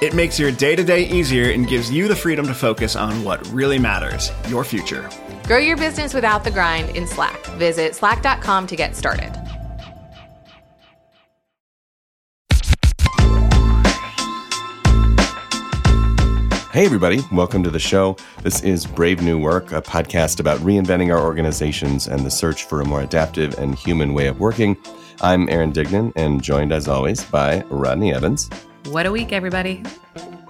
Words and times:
It 0.00 0.14
makes 0.14 0.38
your 0.38 0.50
day 0.50 0.74
to 0.76 0.82
day 0.82 1.02
easier 1.02 1.50
and 1.50 1.68
gives 1.68 1.90
you 1.90 2.08
the 2.08 2.16
freedom 2.16 2.46
to 2.46 2.54
focus 2.54 2.96
on 2.96 3.22
what 3.22 3.46
really 3.48 3.78
matters 3.78 4.32
your 4.48 4.64
future. 4.64 5.10
Grow 5.46 5.58
your 5.58 5.76
business 5.76 6.14
without 6.14 6.42
the 6.42 6.50
grind 6.50 6.96
in 6.96 7.06
Slack. 7.06 7.44
Visit 7.58 7.94
slack.com 7.94 8.66
to 8.68 8.76
get 8.76 8.96
started. 8.96 9.30
Hey, 16.72 16.86
everybody, 16.86 17.20
welcome 17.30 17.62
to 17.64 17.70
the 17.70 17.78
show. 17.78 18.16
This 18.42 18.62
is 18.62 18.86
Brave 18.86 19.20
New 19.20 19.38
Work, 19.38 19.72
a 19.72 19.82
podcast 19.82 20.40
about 20.40 20.60
reinventing 20.60 21.14
our 21.14 21.22
organizations 21.22 22.06
and 22.06 22.24
the 22.24 22.30
search 22.30 22.64
for 22.64 22.80
a 22.80 22.86
more 22.86 23.02
adaptive 23.02 23.58
and 23.58 23.74
human 23.74 24.14
way 24.14 24.28
of 24.28 24.40
working. 24.40 24.78
I'm 25.20 25.46
Aaron 25.50 25.72
Dignan 25.72 26.12
and 26.16 26.42
joined 26.42 26.72
as 26.72 26.88
always 26.88 27.22
by 27.24 27.64
Rodney 27.68 28.14
Evans. 28.14 28.48
What 28.86 29.06
a 29.06 29.12
week, 29.12 29.32
everybody. 29.32 29.82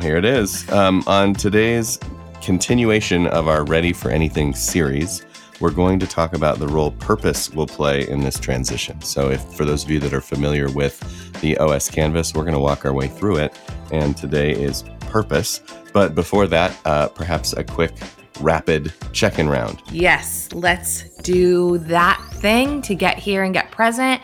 Here 0.00 0.16
it 0.16 0.24
is. 0.24 0.70
Um, 0.70 1.02
on 1.06 1.34
today's 1.34 1.98
continuation 2.40 3.26
of 3.26 3.48
our 3.48 3.64
Ready 3.64 3.92
for 3.92 4.10
Anything 4.10 4.54
series, 4.54 5.26
we're 5.60 5.72
going 5.72 5.98
to 5.98 6.06
talk 6.06 6.32
about 6.32 6.58
the 6.58 6.68
role 6.68 6.92
purpose 6.92 7.50
will 7.50 7.66
play 7.66 8.08
in 8.08 8.20
this 8.20 8.38
transition. 8.38 9.00
So, 9.02 9.30
if 9.30 9.42
for 9.54 9.64
those 9.64 9.84
of 9.84 9.90
you 9.90 10.00
that 10.00 10.14
are 10.14 10.20
familiar 10.20 10.70
with 10.70 11.00
the 11.40 11.58
OS 11.58 11.90
Canvas, 11.90 12.32
we're 12.32 12.44
going 12.44 12.54
to 12.54 12.60
walk 12.60 12.86
our 12.86 12.94
way 12.94 13.08
through 13.08 13.38
it. 13.38 13.58
And 13.92 14.16
today 14.16 14.52
is 14.52 14.84
purpose. 15.00 15.60
But 15.92 16.14
before 16.14 16.46
that, 16.46 16.74
uh, 16.86 17.08
perhaps 17.08 17.52
a 17.52 17.64
quick 17.64 17.92
rapid 18.40 18.92
check 19.12 19.38
in 19.38 19.48
round. 19.48 19.82
Yes, 19.90 20.48
let's 20.52 21.16
do 21.18 21.78
that 21.78 22.24
thing 22.34 22.80
to 22.82 22.94
get 22.94 23.18
here 23.18 23.42
and 23.42 23.52
get 23.52 23.70
present. 23.70 24.22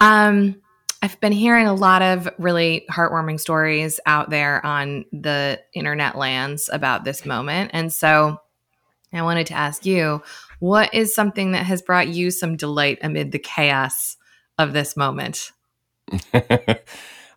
Um, 0.00 0.60
I've 1.02 1.18
been 1.20 1.32
hearing 1.32 1.66
a 1.66 1.74
lot 1.74 2.02
of 2.02 2.28
really 2.38 2.84
heartwarming 2.90 3.40
stories 3.40 4.00
out 4.04 4.28
there 4.28 4.64
on 4.64 5.06
the 5.12 5.58
internet 5.72 6.16
lands 6.16 6.68
about 6.70 7.04
this 7.04 7.24
moment. 7.24 7.70
And 7.72 7.90
so 7.92 8.38
I 9.12 9.22
wanted 9.22 9.46
to 9.48 9.54
ask 9.54 9.86
you 9.86 10.22
what 10.58 10.92
is 10.92 11.14
something 11.14 11.52
that 11.52 11.64
has 11.64 11.80
brought 11.80 12.08
you 12.08 12.30
some 12.30 12.56
delight 12.56 12.98
amid 13.02 13.32
the 13.32 13.38
chaos 13.38 14.16
of 14.58 14.74
this 14.74 14.96
moment? 14.96 15.52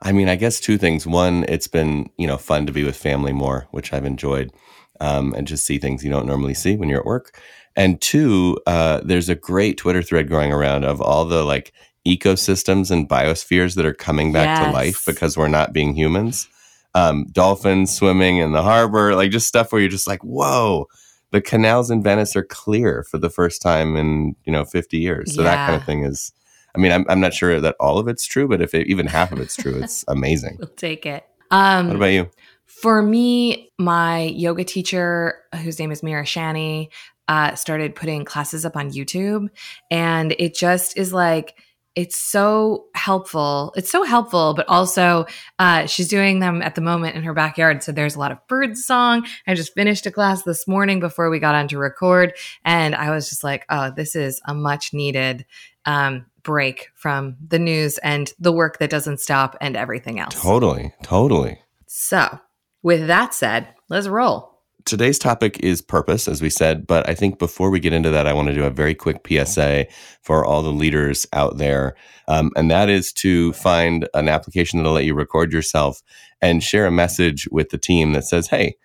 I 0.01 0.11
mean, 0.11 0.27
I 0.27 0.35
guess 0.35 0.59
two 0.59 0.77
things. 0.77 1.07
One, 1.07 1.45
it's 1.47 1.67
been 1.67 2.09
you 2.17 2.27
know 2.27 2.37
fun 2.37 2.65
to 2.65 2.73
be 2.73 2.83
with 2.83 2.97
family 2.97 3.31
more, 3.31 3.67
which 3.71 3.93
I've 3.93 4.03
enjoyed, 4.03 4.51
um, 4.99 5.33
and 5.35 5.47
just 5.47 5.65
see 5.65 5.77
things 5.77 6.03
you 6.03 6.09
don't 6.09 6.25
normally 6.25 6.53
see 6.53 6.75
when 6.75 6.89
you're 6.89 6.99
at 6.99 7.05
work. 7.05 7.39
And 7.75 8.01
two, 8.01 8.59
uh, 8.67 9.01
there's 9.05 9.29
a 9.29 9.35
great 9.35 9.77
Twitter 9.77 10.03
thread 10.03 10.29
going 10.29 10.51
around 10.51 10.83
of 10.83 11.01
all 11.01 11.23
the 11.23 11.43
like 11.43 11.71
ecosystems 12.05 12.91
and 12.91 13.07
biospheres 13.09 13.75
that 13.75 13.85
are 13.85 13.93
coming 13.93 14.31
back 14.31 14.45
Yes. 14.59 14.65
to 14.67 14.71
life 14.71 15.03
because 15.05 15.37
we're 15.37 15.47
not 15.47 15.73
being 15.73 15.95
humans. 15.95 16.47
Um, 16.95 17.25
dolphins 17.31 17.93
swimming 17.95 18.37
in 18.37 18.51
the 18.51 18.61
harbor, 18.61 19.15
like 19.15 19.31
just 19.31 19.47
stuff 19.47 19.71
where 19.71 19.81
you're 19.81 19.89
just 19.89 20.07
like, 20.07 20.23
whoa. 20.23 20.87
The 21.31 21.41
canals 21.41 21.89
in 21.89 22.03
Venice 22.03 22.35
are 22.35 22.43
clear 22.43 23.03
for 23.09 23.17
the 23.17 23.29
first 23.29 23.61
time 23.61 23.95
in 23.95 24.35
you 24.45 24.51
know 24.53 24.65
50 24.65 24.99
years. 24.99 25.33
So 25.33 25.41
that 25.41 25.65
kind 25.67 25.75
of 25.75 25.83
thing 25.85 26.03
is 26.03 26.31
I 26.75 26.79
mean, 26.79 26.91
I'm, 26.91 27.05
I'm 27.09 27.19
not 27.19 27.33
sure 27.33 27.59
that 27.61 27.75
all 27.79 27.97
of 27.99 28.07
it's 28.07 28.25
true, 28.25 28.47
but 28.47 28.61
if 28.61 28.73
it, 28.73 28.87
even 28.87 29.05
half 29.07 29.31
of 29.31 29.39
it's 29.39 29.55
true, 29.55 29.79
it's 29.81 30.03
amazing. 30.07 30.57
We'll 30.59 30.69
take 30.69 31.05
it. 31.05 31.23
Um, 31.51 31.87
What 31.87 31.95
about 31.97 32.05
you? 32.07 32.29
For 32.65 33.01
me, 33.03 33.71
my 33.77 34.21
yoga 34.23 34.63
teacher, 34.63 35.39
whose 35.61 35.77
name 35.79 35.91
is 35.91 36.01
Mira 36.01 36.23
Shani, 36.23 36.89
uh, 37.27 37.53
started 37.55 37.93
putting 37.95 38.25
classes 38.25 38.65
up 38.65 38.75
on 38.75 38.91
YouTube. 38.91 39.49
And 39.91 40.35
it 40.39 40.55
just 40.55 40.97
is 40.97 41.13
like, 41.13 41.55
it's 41.95 42.17
so 42.17 42.85
helpful. 42.95 43.73
It's 43.75 43.91
so 43.91 44.03
helpful, 44.03 44.53
but 44.55 44.67
also 44.67 45.25
uh, 45.59 45.85
she's 45.85 46.07
doing 46.07 46.39
them 46.39 46.61
at 46.61 46.75
the 46.75 46.81
moment 46.81 47.15
in 47.15 47.23
her 47.23 47.33
backyard. 47.33 47.83
So 47.83 47.91
there's 47.91 48.15
a 48.15 48.19
lot 48.19 48.31
of 48.31 48.45
bird 48.47 48.77
song. 48.77 49.27
I 49.45 49.53
just 49.53 49.73
finished 49.73 50.05
a 50.05 50.11
class 50.11 50.43
this 50.43 50.67
morning 50.67 50.99
before 50.99 51.29
we 51.29 51.39
got 51.39 51.55
on 51.55 51.67
to 51.69 51.77
record. 51.77 52.33
And 52.65 52.95
I 52.95 53.11
was 53.11 53.29
just 53.29 53.43
like, 53.43 53.65
oh, 53.69 53.91
this 53.91 54.15
is 54.15 54.41
a 54.45 54.53
much 54.53 54.93
needed 54.93 55.45
um, 55.85 56.25
break 56.41 56.89
from 56.95 57.37
the 57.47 57.59
news 57.59 57.99
and 57.99 58.31
the 58.39 58.51
work 58.51 58.79
that 58.79 58.89
doesn't 58.89 59.19
stop 59.19 59.55
and 59.61 59.77
everything 59.77 60.19
else. 60.19 60.41
Totally, 60.41 60.93
totally. 61.03 61.59
So, 61.87 62.39
with 62.81 63.07
that 63.07 63.33
said, 63.33 63.67
let's 63.87 64.07
roll. 64.07 64.52
Today's 64.85 65.17
topic 65.17 65.59
is 65.61 65.81
purpose, 65.81 66.27
as 66.27 66.41
we 66.41 66.49
said, 66.49 66.85
but 66.85 67.07
I 67.07 67.15
think 67.15 67.39
before 67.39 67.69
we 67.69 67.79
get 67.79 67.93
into 67.93 68.09
that, 68.09 68.27
I 68.27 68.33
want 68.33 68.49
to 68.49 68.53
do 68.53 68.65
a 68.65 68.69
very 68.69 68.93
quick 68.93 69.25
PSA 69.25 69.87
for 70.21 70.43
all 70.43 70.61
the 70.61 70.73
leaders 70.73 71.25
out 71.31 71.57
there. 71.57 71.95
Um, 72.27 72.51
and 72.57 72.69
that 72.69 72.89
is 72.89 73.13
to 73.13 73.53
find 73.53 74.09
an 74.13 74.27
application 74.27 74.79
that'll 74.79 74.93
let 74.93 75.05
you 75.05 75.13
record 75.13 75.53
yourself 75.53 76.03
and 76.41 76.61
share 76.61 76.85
a 76.85 76.91
message 76.91 77.47
with 77.49 77.69
the 77.69 77.77
team 77.77 78.11
that 78.11 78.25
says, 78.25 78.47
hey, 78.47 78.75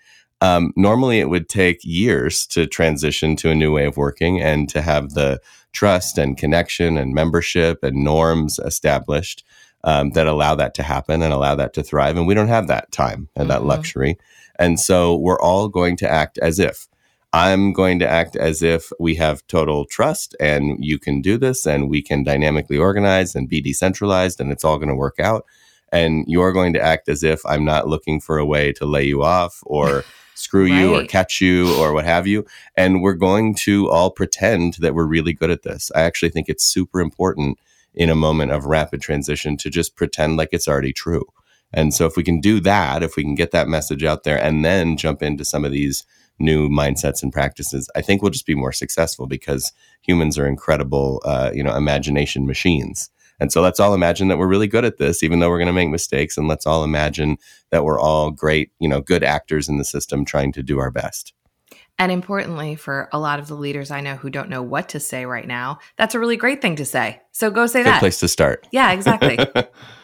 um, 0.40 0.72
normally 0.76 1.18
it 1.18 1.28
would 1.30 1.48
take 1.48 1.80
years 1.82 2.46
to 2.46 2.66
transition 2.66 3.34
to 3.36 3.50
a 3.50 3.54
new 3.56 3.72
way 3.72 3.84
of 3.84 3.96
working 3.96 4.40
and 4.40 4.68
to 4.68 4.82
have 4.82 5.14
the 5.14 5.40
trust 5.72 6.16
and 6.16 6.38
connection 6.38 6.96
and 6.96 7.12
membership 7.12 7.82
and 7.82 8.04
norms 8.04 8.60
established 8.60 9.44
um, 9.82 10.10
that 10.10 10.28
allow 10.28 10.54
that 10.54 10.74
to 10.74 10.82
happen 10.84 11.22
and 11.22 11.32
allow 11.32 11.56
that 11.56 11.72
to 11.74 11.82
thrive. 11.82 12.16
And 12.16 12.26
we 12.26 12.34
don't 12.34 12.48
have 12.48 12.68
that 12.68 12.92
time 12.92 13.28
and 13.34 13.50
that 13.50 13.62
Mhm. 13.62 13.66
luxury. 13.66 14.18
And 14.58 14.80
so 14.80 15.16
we're 15.16 15.40
all 15.40 15.68
going 15.68 15.96
to 15.98 16.10
act 16.10 16.38
as 16.38 16.58
if. 16.58 16.88
I'm 17.32 17.72
going 17.72 17.98
to 17.98 18.08
act 18.08 18.36
as 18.36 18.62
if 18.62 18.90
we 18.98 19.16
have 19.16 19.46
total 19.48 19.84
trust 19.84 20.34
and 20.40 20.82
you 20.82 20.98
can 20.98 21.20
do 21.20 21.36
this 21.36 21.66
and 21.66 21.90
we 21.90 22.00
can 22.00 22.24
dynamically 22.24 22.78
organize 22.78 23.34
and 23.34 23.48
be 23.48 23.60
decentralized 23.60 24.40
and 24.40 24.50
it's 24.50 24.64
all 24.64 24.78
going 24.78 24.88
to 24.88 24.94
work 24.94 25.20
out. 25.20 25.44
And 25.92 26.24
you're 26.26 26.52
going 26.52 26.72
to 26.74 26.80
act 26.82 27.08
as 27.08 27.22
if 27.22 27.44
I'm 27.46 27.64
not 27.64 27.88
looking 27.88 28.20
for 28.20 28.38
a 28.38 28.46
way 28.46 28.72
to 28.74 28.86
lay 28.86 29.04
you 29.04 29.22
off 29.22 29.62
or 29.64 30.04
screw 30.34 30.64
you 30.64 30.94
or 30.94 31.04
catch 31.04 31.40
you 31.40 31.74
or 31.78 31.92
what 31.92 32.04
have 32.04 32.26
you. 32.26 32.46
And 32.76 33.02
we're 33.02 33.14
going 33.14 33.54
to 33.64 33.90
all 33.90 34.10
pretend 34.10 34.74
that 34.74 34.94
we're 34.94 35.06
really 35.06 35.32
good 35.32 35.50
at 35.50 35.64
this. 35.64 35.90
I 35.94 36.02
actually 36.02 36.30
think 36.30 36.48
it's 36.48 36.64
super 36.64 37.00
important 37.00 37.58
in 37.94 38.08
a 38.08 38.14
moment 38.14 38.52
of 38.52 38.64
rapid 38.64 39.02
transition 39.02 39.56
to 39.58 39.68
just 39.68 39.96
pretend 39.96 40.36
like 40.36 40.50
it's 40.52 40.68
already 40.68 40.92
true. 40.92 41.24
And 41.72 41.92
so 41.92 42.06
if 42.06 42.16
we 42.16 42.22
can 42.22 42.40
do 42.40 42.60
that, 42.60 43.02
if 43.02 43.16
we 43.16 43.22
can 43.22 43.34
get 43.34 43.50
that 43.50 43.68
message 43.68 44.04
out 44.04 44.24
there 44.24 44.42
and 44.42 44.64
then 44.64 44.96
jump 44.96 45.22
into 45.22 45.44
some 45.44 45.64
of 45.64 45.72
these 45.72 46.04
new 46.38 46.68
mindsets 46.68 47.22
and 47.22 47.32
practices, 47.32 47.90
I 47.94 48.02
think 48.02 48.22
we'll 48.22 48.30
just 48.30 48.46
be 48.46 48.54
more 48.54 48.72
successful 48.72 49.26
because 49.26 49.72
humans 50.00 50.38
are 50.38 50.46
incredible, 50.46 51.20
uh, 51.24 51.50
you 51.52 51.62
know, 51.62 51.76
imagination 51.76 52.46
machines. 52.46 53.10
And 53.40 53.52
so 53.52 53.60
let's 53.60 53.78
all 53.78 53.94
imagine 53.94 54.28
that 54.28 54.38
we're 54.38 54.48
really 54.48 54.66
good 54.66 54.84
at 54.84 54.98
this, 54.98 55.22
even 55.22 55.38
though 55.38 55.48
we're 55.48 55.58
going 55.58 55.66
to 55.68 55.72
make 55.72 55.90
mistakes. 55.90 56.36
And 56.36 56.48
let's 56.48 56.66
all 56.66 56.82
imagine 56.82 57.36
that 57.70 57.84
we're 57.84 58.00
all 58.00 58.30
great, 58.30 58.72
you 58.80 58.88
know, 58.88 59.00
good 59.00 59.22
actors 59.22 59.68
in 59.68 59.78
the 59.78 59.84
system 59.84 60.24
trying 60.24 60.52
to 60.52 60.62
do 60.62 60.78
our 60.78 60.90
best. 60.90 61.34
And 62.00 62.12
importantly, 62.12 62.76
for 62.76 63.08
a 63.12 63.18
lot 63.18 63.40
of 63.40 63.48
the 63.48 63.56
leaders 63.56 63.90
I 63.90 64.00
know 64.00 64.14
who 64.16 64.30
don't 64.30 64.48
know 64.48 64.62
what 64.62 64.88
to 64.90 65.00
say 65.00 65.26
right 65.26 65.46
now, 65.46 65.78
that's 65.96 66.14
a 66.14 66.20
really 66.20 66.36
great 66.36 66.62
thing 66.62 66.76
to 66.76 66.84
say. 66.84 67.20
So 67.32 67.50
go 67.50 67.66
say 67.66 67.80
Good 67.80 67.86
that. 67.86 67.98
place 68.00 68.20
to 68.20 68.28
start. 68.28 68.66
Yeah, 68.70 68.92
exactly. 68.92 69.38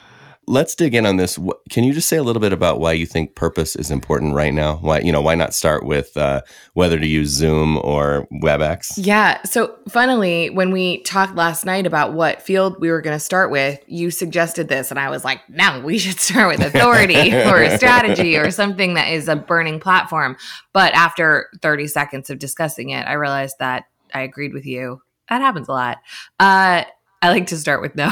Let's 0.46 0.74
dig 0.74 0.94
in 0.94 1.06
on 1.06 1.16
this. 1.16 1.38
Can 1.70 1.84
you 1.84 1.92
just 1.92 2.08
say 2.08 2.16
a 2.16 2.22
little 2.22 2.40
bit 2.40 2.52
about 2.52 2.80
why 2.80 2.92
you 2.92 3.06
think 3.06 3.34
purpose 3.34 3.76
is 3.76 3.90
important 3.90 4.34
right 4.34 4.52
now? 4.52 4.76
Why 4.76 5.00
you 5.00 5.12
know 5.12 5.20
why 5.20 5.34
not 5.34 5.54
start 5.54 5.84
with 5.84 6.16
uh, 6.16 6.42
whether 6.74 6.98
to 6.98 7.06
use 7.06 7.30
Zoom 7.30 7.78
or 7.82 8.28
WebEx? 8.42 8.94
yeah. 8.96 9.42
So, 9.44 9.76
funnily, 9.88 10.50
when 10.50 10.70
we 10.70 11.02
talked 11.02 11.34
last 11.34 11.64
night 11.64 11.86
about 11.86 12.12
what 12.12 12.42
field 12.42 12.80
we 12.80 12.90
were 12.90 13.00
going 13.00 13.16
to 13.16 13.24
start 13.24 13.50
with, 13.50 13.82
you 13.86 14.10
suggested 14.10 14.68
this. 14.68 14.90
And 14.90 14.98
I 14.98 15.10
was 15.10 15.24
like, 15.24 15.40
no, 15.48 15.80
we 15.84 15.98
should 16.04 16.20
start 16.20 16.48
with 16.48 16.66
authority 16.66 17.34
or 17.34 17.68
strategy 17.76 18.36
or 18.36 18.50
something 18.50 18.94
that 18.94 19.08
is 19.08 19.28
a 19.28 19.36
burning 19.36 19.80
platform. 19.80 20.36
But 20.72 20.94
after 20.94 21.48
30 21.62 21.86
seconds 21.88 22.30
of 22.30 22.38
discussing 22.38 22.90
it, 22.90 23.06
I 23.06 23.14
realized 23.14 23.56
that 23.60 23.84
I 24.12 24.22
agreed 24.22 24.52
with 24.52 24.66
you. 24.66 25.00
That 25.28 25.40
happens 25.40 25.68
a 25.68 25.72
lot. 25.72 25.98
Uh, 26.38 26.84
I 27.22 27.30
like 27.30 27.46
to 27.48 27.56
start 27.56 27.80
with 27.80 27.96
no. 27.96 28.10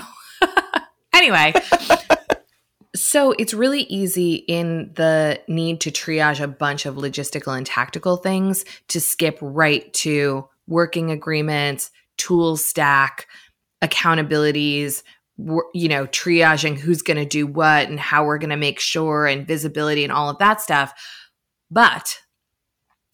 anyway, 1.13 1.53
so 3.13 3.33
it's 3.33 3.53
really 3.53 3.83
easy 3.91 4.37
in 4.37 4.91
the 4.95 5.39
need 5.47 5.83
to 5.83 5.91
triage 5.91 6.41
a 6.41 6.49
bunch 6.49 6.87
of 6.87 6.95
logistical 6.95 7.55
and 7.55 7.67
tactical 7.67 8.17
things 8.17 8.65
to 8.89 9.03
skip 9.03 9.37
right 9.43 9.93
to 9.93 10.49
working 10.67 11.11
agreements, 11.11 11.91
tool 12.17 12.57
stack, 12.57 13.27
accountabilities, 13.85 15.03
you 15.37 15.91
know, 15.91 16.07
triaging 16.07 16.79
who's 16.79 17.03
going 17.03 17.19
to 17.19 17.27
do 17.27 17.47
what 17.47 17.87
and 17.87 18.01
how 18.01 18.25
we're 18.25 18.39
going 18.39 18.49
to 18.49 18.57
make 18.57 18.81
sure 18.81 19.27
and 19.27 19.47
visibility 19.47 20.05
and 20.05 20.13
all 20.13 20.31
of 20.31 20.39
that 20.39 20.63
stuff. 20.63 20.95
But 21.71 22.19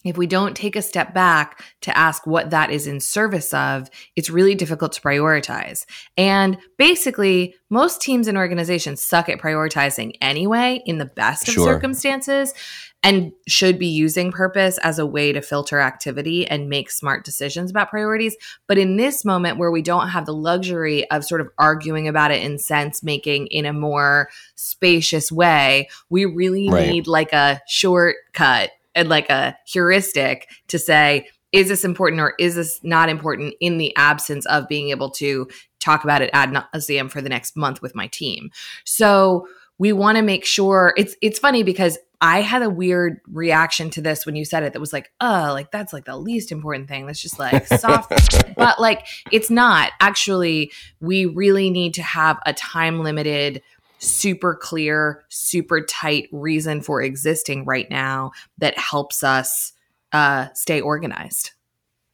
if 0.04 0.16
we 0.16 0.26
don't 0.26 0.56
take 0.56 0.76
a 0.76 0.82
step 0.82 1.12
back 1.12 1.62
to 1.80 1.96
ask 1.96 2.26
what 2.26 2.50
that 2.50 2.70
is 2.70 2.86
in 2.86 3.00
service 3.00 3.52
of, 3.52 3.90
it's 4.14 4.30
really 4.30 4.54
difficult 4.54 4.92
to 4.92 5.00
prioritize. 5.00 5.84
And 6.16 6.56
basically, 6.76 7.56
most 7.68 8.00
teams 8.00 8.28
and 8.28 8.38
organizations 8.38 9.02
suck 9.02 9.28
at 9.28 9.38
prioritizing 9.38 10.12
anyway 10.20 10.82
in 10.86 10.98
the 10.98 11.04
best 11.04 11.48
of 11.48 11.54
circumstances 11.54 12.54
and 13.02 13.32
should 13.46 13.78
be 13.78 13.86
using 13.86 14.32
purpose 14.32 14.78
as 14.78 14.98
a 14.98 15.06
way 15.06 15.32
to 15.32 15.40
filter 15.40 15.80
activity 15.80 16.46
and 16.46 16.68
make 16.68 16.90
smart 16.90 17.24
decisions 17.24 17.70
about 17.70 17.90
priorities. 17.90 18.36
But 18.66 18.78
in 18.78 18.96
this 18.96 19.24
moment 19.24 19.58
where 19.58 19.70
we 19.70 19.82
don't 19.82 20.08
have 20.08 20.26
the 20.26 20.34
luxury 20.34 21.08
of 21.10 21.24
sort 21.24 21.40
of 21.40 21.48
arguing 21.58 22.08
about 22.08 22.32
it 22.32 22.42
in 22.42 22.58
sense 22.58 23.02
making 23.02 23.48
in 23.48 23.66
a 23.66 23.72
more 23.72 24.28
spacious 24.56 25.30
way, 25.30 25.88
we 26.08 26.24
really 26.24 26.68
right. 26.68 26.88
need 26.88 27.06
like 27.06 27.32
a 27.32 27.60
shortcut 27.66 28.70
and 28.98 29.08
like 29.08 29.30
a 29.30 29.56
heuristic 29.66 30.48
to 30.68 30.78
say, 30.78 31.28
is 31.52 31.68
this 31.68 31.84
important 31.84 32.20
or 32.20 32.34
is 32.38 32.56
this 32.56 32.80
not 32.82 33.08
important 33.08 33.54
in 33.60 33.78
the 33.78 33.96
absence 33.96 34.44
of 34.46 34.68
being 34.68 34.90
able 34.90 35.10
to 35.10 35.48
talk 35.80 36.04
about 36.04 36.20
it 36.20 36.30
ad 36.32 36.50
nauseum 36.50 37.10
for 37.10 37.22
the 37.22 37.28
next 37.28 37.56
month 37.56 37.80
with 37.80 37.94
my 37.94 38.08
team? 38.08 38.50
So 38.84 39.48
we 39.78 39.92
want 39.92 40.16
to 40.16 40.22
make 40.22 40.44
sure 40.44 40.92
it's 40.96 41.14
it's 41.22 41.38
funny 41.38 41.62
because 41.62 41.96
I 42.20 42.40
had 42.40 42.62
a 42.62 42.70
weird 42.70 43.20
reaction 43.28 43.90
to 43.90 44.00
this 44.00 44.26
when 44.26 44.34
you 44.34 44.44
said 44.44 44.64
it 44.64 44.72
that 44.72 44.80
was 44.80 44.92
like, 44.92 45.12
oh, 45.20 45.50
like 45.52 45.70
that's 45.70 45.92
like 45.92 46.04
the 46.04 46.16
least 46.16 46.50
important 46.50 46.88
thing. 46.88 47.06
That's 47.06 47.22
just 47.22 47.38
like 47.38 47.66
soft. 47.78 48.12
but 48.56 48.80
like 48.80 49.06
it's 49.30 49.50
not. 49.50 49.92
Actually, 50.00 50.72
we 51.00 51.26
really 51.26 51.70
need 51.70 51.94
to 51.94 52.02
have 52.02 52.38
a 52.44 52.52
time 52.52 53.00
limited 53.00 53.62
super 53.98 54.54
clear, 54.54 55.24
super 55.28 55.80
tight 55.80 56.28
reason 56.32 56.80
for 56.80 57.02
existing 57.02 57.64
right 57.64 57.90
now 57.90 58.32
that 58.58 58.78
helps 58.78 59.22
us 59.22 59.72
uh, 60.12 60.48
stay 60.54 60.80
organized. 60.80 61.52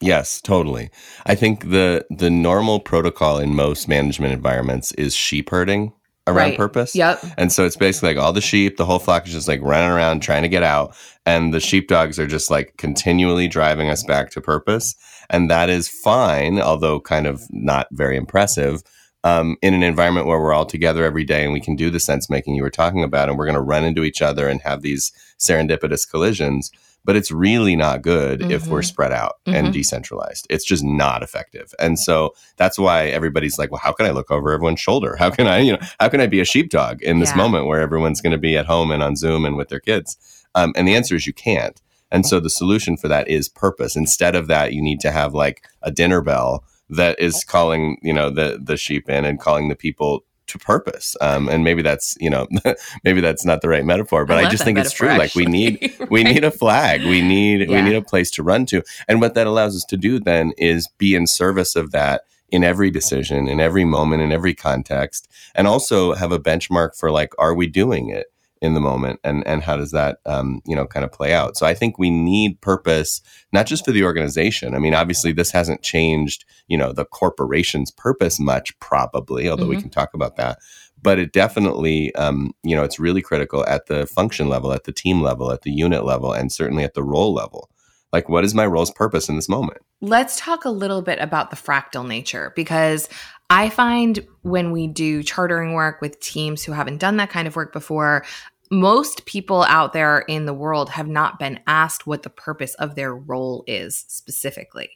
Yes, 0.01 0.41
totally. 0.41 0.89
I 1.25 1.35
think 1.35 1.69
the 1.69 2.05
the 2.09 2.29
normal 2.29 2.79
protocol 2.79 3.39
in 3.39 3.55
most 3.55 3.87
management 3.87 4.33
environments 4.33 4.91
is 4.93 5.15
sheep 5.15 5.49
herding 5.49 5.93
around 6.27 6.49
right. 6.49 6.57
purpose. 6.57 6.95
Yep. 6.95 7.23
And 7.37 7.51
so 7.51 7.65
it's 7.65 7.77
basically 7.77 8.09
like 8.15 8.23
all 8.23 8.33
the 8.33 8.41
sheep, 8.41 8.77
the 8.77 8.85
whole 8.85 8.99
flock 8.99 9.27
is 9.27 9.33
just 9.33 9.47
like 9.47 9.61
running 9.61 9.89
around 9.89 10.21
trying 10.21 10.41
to 10.41 10.49
get 10.49 10.63
out. 10.63 10.95
And 11.25 11.53
the 11.53 11.59
sheepdogs 11.59 12.17
are 12.17 12.27
just 12.27 12.49
like 12.49 12.75
continually 12.77 13.47
driving 13.47 13.89
us 13.89 14.03
back 14.03 14.31
to 14.31 14.41
purpose. 14.41 14.95
And 15.29 15.49
that 15.49 15.69
is 15.69 15.87
fine, 15.87 16.59
although 16.59 16.99
kind 16.99 17.27
of 17.27 17.43
not 17.51 17.87
very 17.91 18.17
impressive 18.17 18.83
um, 19.25 19.57
in 19.63 19.73
an 19.73 19.81
environment 19.81 20.27
where 20.27 20.39
we're 20.39 20.53
all 20.53 20.67
together 20.67 21.03
every 21.03 21.23
day 21.23 21.43
and 21.43 21.51
we 21.51 21.59
can 21.59 21.75
do 21.75 21.89
the 21.89 21.99
sense 21.99 22.29
making 22.29 22.53
you 22.53 22.61
were 22.61 22.69
talking 22.69 23.03
about, 23.03 23.27
and 23.27 23.37
we're 23.37 23.45
going 23.45 23.55
to 23.55 23.61
run 23.61 23.83
into 23.83 24.03
each 24.03 24.21
other 24.21 24.47
and 24.47 24.61
have 24.61 24.83
these 24.83 25.11
serendipitous 25.39 26.09
collisions. 26.09 26.71
But 27.03 27.15
it's 27.15 27.31
really 27.31 27.75
not 27.75 28.03
good 28.03 28.39
mm-hmm. 28.39 28.51
if 28.51 28.67
we're 28.67 28.79
mm-hmm. 28.79 28.85
spread 28.85 29.11
out 29.11 29.37
mm-hmm. 29.45 29.55
and 29.55 29.73
decentralized. 29.73 30.45
It's 30.49 30.63
just 30.63 30.83
not 30.83 31.23
effective. 31.23 31.73
And 31.79 31.99
so 31.99 32.35
that's 32.57 32.77
why 32.77 33.07
everybody's 33.07 33.57
like, 33.57 33.71
well, 33.71 33.81
how 33.83 33.93
can 33.93 34.05
I 34.05 34.11
look 34.11 34.29
over 34.29 34.51
everyone's 34.51 34.79
shoulder? 34.79 35.15
How 35.15 35.31
can 35.31 35.47
I, 35.47 35.59
you 35.59 35.73
know, 35.73 35.79
how 35.99 36.09
can 36.09 36.21
I 36.21 36.27
be 36.27 36.39
a 36.39 36.45
sheepdog 36.45 37.01
in 37.01 37.19
this 37.19 37.31
yeah. 37.31 37.37
moment 37.37 37.65
where 37.65 37.81
everyone's 37.81 38.21
going 38.21 38.31
to 38.31 38.39
be 38.39 38.57
at 38.57 38.67
home 38.67 38.91
and 38.91 39.03
on 39.03 39.15
Zoom 39.15 39.43
and 39.45 39.57
with 39.57 39.69
their 39.69 39.79
kids? 39.79 40.17
Um, 40.53 40.71
and 40.75 40.87
the 40.87 40.95
answer 40.95 41.15
is 41.15 41.27
you 41.27 41.33
can't. 41.33 41.81
And 42.11 42.25
so 42.25 42.39
the 42.39 42.49
solution 42.49 42.95
for 42.95 43.07
that 43.07 43.27
is 43.27 43.49
purpose. 43.49 43.95
Instead 43.95 44.35
of 44.35 44.47
that, 44.47 44.73
you 44.73 44.81
need 44.81 44.99
to 45.01 45.11
have 45.11 45.33
like 45.33 45.63
a 45.81 45.91
dinner 45.91 46.21
bell 46.21 46.63
that 46.89 47.19
is 47.19 47.43
calling 47.43 47.97
you 48.01 48.13
know 48.13 48.29
the 48.29 48.59
the 48.61 48.77
sheep 48.77 49.09
in 49.09 49.25
and 49.25 49.39
calling 49.39 49.69
the 49.69 49.75
people 49.75 50.23
to 50.47 50.59
purpose 50.59 51.15
um, 51.21 51.49
and 51.49 51.63
maybe 51.63 51.81
that's 51.81 52.15
you 52.19 52.29
know 52.29 52.47
maybe 53.03 53.19
that's 53.19 53.45
not 53.45 53.61
the 53.61 53.69
right 53.69 53.85
metaphor 53.85 54.25
but 54.25 54.37
i, 54.37 54.47
I 54.47 54.49
just 54.49 54.63
think 54.63 54.77
it's 54.77 54.91
true 54.91 55.09
actually. 55.09 55.25
like 55.25 55.35
we 55.35 55.45
need 55.45 55.95
right. 55.99 56.09
we 56.11 56.23
need 56.23 56.43
a 56.43 56.51
flag 56.51 57.01
we 57.03 57.21
need 57.21 57.67
yeah. 57.67 57.75
we 57.75 57.81
need 57.81 57.95
a 57.95 58.01
place 58.01 58.29
to 58.31 58.43
run 58.43 58.65
to 58.67 58.83
and 59.07 59.21
what 59.21 59.33
that 59.33 59.47
allows 59.47 59.75
us 59.75 59.83
to 59.85 59.97
do 59.97 60.19
then 60.19 60.53
is 60.57 60.87
be 60.97 61.15
in 61.15 61.25
service 61.25 61.75
of 61.75 61.91
that 61.91 62.21
in 62.49 62.63
every 62.63 62.91
decision 62.91 63.47
in 63.47 63.59
every 63.59 63.85
moment 63.85 64.21
in 64.21 64.31
every 64.31 64.53
context 64.53 65.27
and 65.55 65.67
also 65.67 66.13
have 66.13 66.31
a 66.31 66.39
benchmark 66.39 66.95
for 66.95 67.09
like 67.09 67.33
are 67.39 67.55
we 67.55 67.65
doing 67.65 68.09
it 68.09 68.27
in 68.65 68.73
the 68.73 68.81
moment 68.81 69.19
and 69.23 69.45
and 69.47 69.63
how 69.63 69.77
does 69.77 69.91
that 69.91 70.17
um, 70.25 70.61
you 70.65 70.75
know 70.75 70.85
kind 70.85 71.05
of 71.05 71.11
play 71.11 71.33
out. 71.33 71.55
So 71.55 71.65
i 71.65 71.73
think 71.73 71.97
we 71.97 72.09
need 72.09 72.59
purpose 72.61 73.21
not 73.53 73.65
just 73.65 73.85
for 73.85 73.91
the 73.91 74.03
organization. 74.03 74.75
I 74.75 74.79
mean 74.79 74.93
obviously 74.93 75.31
this 75.31 75.51
hasn't 75.51 75.81
changed 75.81 76.43
you 76.67 76.77
know 76.77 76.91
the 76.91 77.05
corporation's 77.05 77.91
purpose 77.91 78.39
much 78.39 78.77
probably 78.79 79.47
although 79.47 79.63
mm-hmm. 79.63 79.75
we 79.75 79.81
can 79.81 79.89
talk 79.89 80.13
about 80.13 80.35
that. 80.35 80.59
But 81.01 81.19
it 81.19 81.31
definitely 81.31 82.13
um, 82.15 82.53
you 82.63 82.75
know 82.75 82.83
it's 82.83 82.99
really 82.99 83.21
critical 83.21 83.65
at 83.67 83.85
the 83.85 84.05
function 84.07 84.49
level 84.49 84.73
at 84.73 84.83
the 84.83 84.91
team 84.91 85.21
level 85.21 85.51
at 85.51 85.61
the 85.61 85.71
unit 85.71 86.03
level 86.03 86.33
and 86.33 86.51
certainly 86.51 86.83
at 86.83 86.95
the 86.95 87.03
role 87.03 87.33
level. 87.33 87.69
Like 88.11 88.29
what 88.29 88.43
is 88.43 88.55
my 88.55 88.65
role's 88.65 88.91
purpose 88.91 89.29
in 89.29 89.35
this 89.35 89.49
moment? 89.49 89.79
Let's 90.01 90.39
talk 90.39 90.65
a 90.65 90.69
little 90.69 91.01
bit 91.01 91.19
about 91.19 91.49
the 91.49 91.55
fractal 91.55 92.07
nature 92.07 92.53
because 92.55 93.09
I 93.49 93.69
find 93.69 94.25
when 94.41 94.71
we 94.71 94.87
do 94.87 95.21
chartering 95.21 95.73
work 95.73 96.01
with 96.01 96.19
teams 96.19 96.63
who 96.63 96.71
haven't 96.71 96.97
done 96.97 97.17
that 97.17 97.29
kind 97.29 97.47
of 97.47 97.55
work 97.55 97.71
before, 97.73 98.25
most 98.71 99.25
people 99.25 99.63
out 99.63 99.93
there 99.93 100.19
in 100.19 100.45
the 100.45 100.53
world 100.53 100.89
have 100.89 101.07
not 101.07 101.39
been 101.39 101.59
asked 101.67 102.07
what 102.07 102.23
the 102.23 102.29
purpose 102.29 102.73
of 102.75 102.95
their 102.95 103.15
role 103.15 103.63
is 103.67 104.05
specifically. 104.07 104.89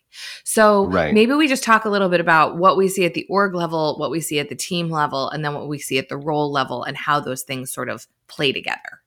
So 0.44 0.88
right. 0.88 1.14
maybe 1.14 1.34
we 1.34 1.48
just 1.48 1.64
talk 1.64 1.86
a 1.86 1.90
little 1.90 2.10
bit 2.10 2.20
about 2.20 2.58
what 2.58 2.78
we 2.78 2.90
see 2.90 3.06
at 3.06 3.14
the 3.14 3.26
org 3.30 3.54
level, 3.54 3.98
what 3.98 4.12
we 4.12 4.22
see 4.22 4.40
at 4.40 4.50
the 4.50 4.56
team 4.56 4.90
level, 4.90 5.30
and 5.30 5.46
then 5.46 5.54
what 5.54 5.68
we 5.68 5.80
see 5.80 5.98
at 5.98 6.10
the 6.10 6.18
role 6.18 6.52
level 6.52 6.84
and 6.84 6.98
how 6.98 7.20
those 7.20 7.44
things 7.44 7.72
sort 7.72 7.90
of 7.90 8.08
play 8.28 8.52
together. 8.52 9.02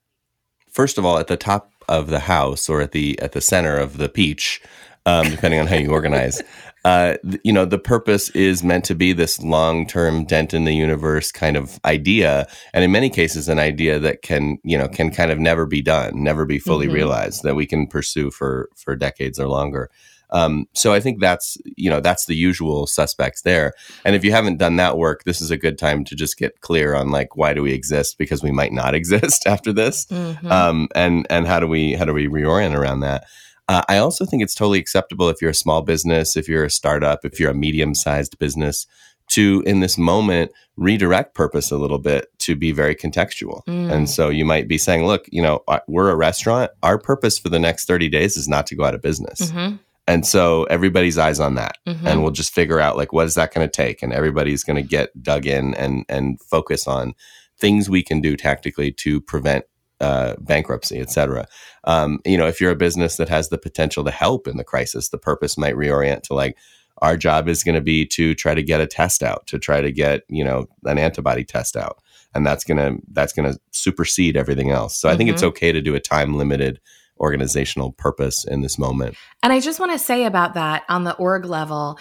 First 0.70 0.96
of 0.96 1.04
all, 1.04 1.18
at 1.18 1.26
the 1.26 1.36
top 1.36 1.70
of 1.88 2.08
the 2.08 2.20
house 2.20 2.68
or 2.68 2.80
at 2.80 2.92
the 2.92 3.18
at 3.20 3.32
the 3.32 3.40
center 3.40 3.76
of 3.76 3.98
the 3.98 4.08
peach, 4.08 4.62
um, 5.06 5.28
depending 5.28 5.60
on 5.60 5.66
how 5.66 5.76
you 5.76 5.90
organize, 5.90 6.40
uh, 6.84 7.16
you 7.44 7.52
know, 7.52 7.64
the 7.64 7.78
purpose 7.78 8.30
is 8.30 8.64
meant 8.64 8.84
to 8.86 8.94
be 8.94 9.12
this 9.12 9.40
long 9.40 9.86
term 9.86 10.24
dent 10.24 10.52
in 10.52 10.64
the 10.64 10.74
universe 10.74 11.30
kind 11.30 11.56
of 11.56 11.78
idea. 11.84 12.46
And 12.72 12.82
in 12.82 12.90
many 12.90 13.08
cases, 13.08 13.48
an 13.48 13.58
idea 13.58 13.98
that 14.00 14.22
can, 14.22 14.58
you 14.64 14.76
know, 14.76 14.88
can 14.88 15.10
kind 15.10 15.30
of 15.30 15.38
never 15.38 15.64
be 15.64 15.82
done, 15.82 16.22
never 16.22 16.44
be 16.44 16.58
fully 16.58 16.86
mm-hmm. 16.86 16.94
realized 16.94 17.44
that 17.44 17.54
we 17.54 17.66
can 17.66 17.86
pursue 17.86 18.30
for, 18.30 18.68
for 18.76 18.96
decades 18.96 19.38
or 19.38 19.46
longer. 19.46 19.90
Um, 20.32 20.66
so 20.72 20.94
I 20.94 21.00
think 21.00 21.20
that's 21.20 21.58
you 21.76 21.90
know 21.90 22.00
that's 22.00 22.24
the 22.24 22.34
usual 22.34 22.86
suspects 22.86 23.42
there. 23.42 23.74
And 24.04 24.16
if 24.16 24.24
you 24.24 24.32
haven't 24.32 24.56
done 24.56 24.76
that 24.76 24.96
work, 24.96 25.24
this 25.24 25.42
is 25.42 25.50
a 25.50 25.58
good 25.58 25.78
time 25.78 26.04
to 26.06 26.16
just 26.16 26.38
get 26.38 26.62
clear 26.62 26.94
on 26.94 27.10
like 27.10 27.36
why 27.36 27.52
do 27.52 27.62
we 27.62 27.72
exist 27.72 28.16
because 28.18 28.42
we 28.42 28.50
might 28.50 28.72
not 28.72 28.94
exist 29.02 29.46
after 29.46 29.72
this, 29.72 30.06
mm-hmm. 30.06 30.50
um, 30.50 30.88
and 30.94 31.26
and 31.28 31.46
how 31.46 31.60
do 31.60 31.68
we 31.68 31.92
how 31.92 32.06
do 32.06 32.14
we 32.14 32.26
reorient 32.28 32.74
around 32.74 33.00
that. 33.00 33.24
Uh, 33.68 33.82
I 33.88 33.98
also 33.98 34.24
think 34.24 34.42
it's 34.42 34.54
totally 34.54 34.78
acceptable 34.78 35.28
if 35.28 35.40
you're 35.40 35.50
a 35.50 35.54
small 35.54 35.82
business, 35.82 36.36
if 36.36 36.48
you're 36.48 36.64
a 36.64 36.70
startup, 36.70 37.24
if 37.24 37.38
you're 37.38 37.50
a 37.50 37.54
medium 37.54 37.94
sized 37.94 38.38
business 38.38 38.86
to, 39.28 39.62
in 39.66 39.80
this 39.80 39.96
moment, 39.96 40.50
redirect 40.76 41.34
purpose 41.34 41.70
a 41.70 41.78
little 41.78 41.98
bit 41.98 42.26
to 42.40 42.56
be 42.56 42.72
very 42.72 42.94
contextual. 42.94 43.64
Mm. 43.66 43.90
And 43.90 44.10
so 44.10 44.28
you 44.28 44.44
might 44.44 44.68
be 44.68 44.78
saying, 44.78 45.06
look, 45.06 45.26
you 45.30 45.40
know, 45.40 45.62
we're 45.86 46.10
a 46.10 46.16
restaurant. 46.16 46.70
Our 46.82 46.98
purpose 46.98 47.38
for 47.38 47.48
the 47.48 47.58
next 47.58 47.86
30 47.86 48.08
days 48.08 48.36
is 48.36 48.48
not 48.48 48.66
to 48.66 48.74
go 48.74 48.84
out 48.84 48.94
of 48.94 49.02
business. 49.02 49.40
Mm-hmm. 49.40 49.76
And 50.08 50.26
so 50.26 50.64
everybody's 50.64 51.16
eyes 51.16 51.38
on 51.38 51.54
that. 51.54 51.78
Mm-hmm. 51.86 52.06
And 52.06 52.22
we'll 52.22 52.32
just 52.32 52.52
figure 52.52 52.80
out 52.80 52.96
like 52.96 53.12
what 53.12 53.26
is 53.26 53.36
that 53.36 53.54
going 53.54 53.66
to 53.66 53.70
take? 53.70 54.02
And 54.02 54.12
everybody's 54.12 54.64
going 54.64 54.76
to 54.76 54.88
get 54.88 55.22
dug 55.22 55.46
in 55.46 55.74
and 55.74 56.04
and 56.08 56.40
focus 56.42 56.86
on 56.86 57.14
things 57.58 57.88
we 57.88 58.02
can 58.02 58.20
do 58.20 58.36
tactically 58.36 58.90
to 58.90 59.20
prevent 59.20 59.64
uh, 60.02 60.34
bankruptcy, 60.40 60.98
et 60.98 61.10
cetera. 61.10 61.46
Um, 61.84 62.20
you 62.26 62.36
know, 62.36 62.46
if 62.46 62.60
you're 62.60 62.72
a 62.72 62.76
business 62.76 63.16
that 63.16 63.30
has 63.30 63.48
the 63.48 63.58
potential 63.58 64.04
to 64.04 64.10
help 64.10 64.46
in 64.46 64.58
the 64.58 64.64
crisis, 64.64 65.08
the 65.08 65.18
purpose 65.18 65.56
might 65.56 65.74
reorient 65.74 66.22
to 66.24 66.34
like, 66.34 66.58
our 67.00 67.16
job 67.16 67.48
is 67.48 67.64
going 67.64 67.74
to 67.74 67.80
be 67.80 68.06
to 68.06 68.34
try 68.34 68.54
to 68.54 68.62
get 68.62 68.80
a 68.80 68.86
test 68.86 69.22
out, 69.22 69.46
to 69.46 69.58
try 69.58 69.80
to 69.80 69.90
get, 69.90 70.22
you 70.28 70.44
know, 70.44 70.66
an 70.84 70.98
antibody 70.98 71.44
test 71.44 71.76
out. 71.76 71.98
And 72.34 72.46
that's 72.46 72.64
going 72.64 72.78
to, 72.78 73.02
that's 73.12 73.32
going 73.32 73.52
to 73.52 73.58
supersede 73.72 74.36
everything 74.36 74.70
else. 74.70 74.96
So 74.96 75.08
mm-hmm. 75.08 75.14
I 75.14 75.16
think 75.16 75.30
it's 75.30 75.42
mm-hmm. 75.42 75.48
okay 75.48 75.72
to 75.72 75.80
do 75.80 75.94
a 75.94 76.00
time 76.00 76.36
limited 76.36 76.80
organizational 77.18 77.92
purpose 77.92 78.44
in 78.44 78.62
this 78.62 78.78
moment. 78.78 79.16
And 79.42 79.52
I 79.52 79.60
just 79.60 79.80
want 79.80 79.92
to 79.92 79.98
say 79.98 80.24
about 80.24 80.54
that 80.54 80.84
on 80.88 81.04
the 81.04 81.14
org 81.16 81.44
level, 81.44 81.98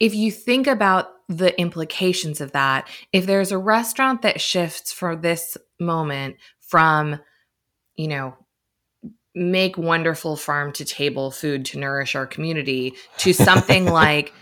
if 0.00 0.14
you 0.14 0.30
think 0.30 0.66
about 0.66 1.08
the 1.28 1.58
implications 1.60 2.40
of 2.40 2.52
that, 2.52 2.88
if 3.12 3.26
there's 3.26 3.52
a 3.52 3.58
restaurant 3.58 4.22
that 4.22 4.40
shifts 4.40 4.92
for 4.92 5.14
this 5.14 5.56
moment 5.78 6.36
from, 6.72 7.20
you 7.96 8.08
know, 8.08 8.34
make 9.34 9.76
wonderful 9.76 10.36
farm 10.36 10.72
to 10.72 10.86
table 10.86 11.30
food 11.30 11.66
to 11.66 11.78
nourish 11.78 12.14
our 12.14 12.26
community 12.26 12.94
to 13.18 13.34
something 13.34 13.84
like 13.92 14.32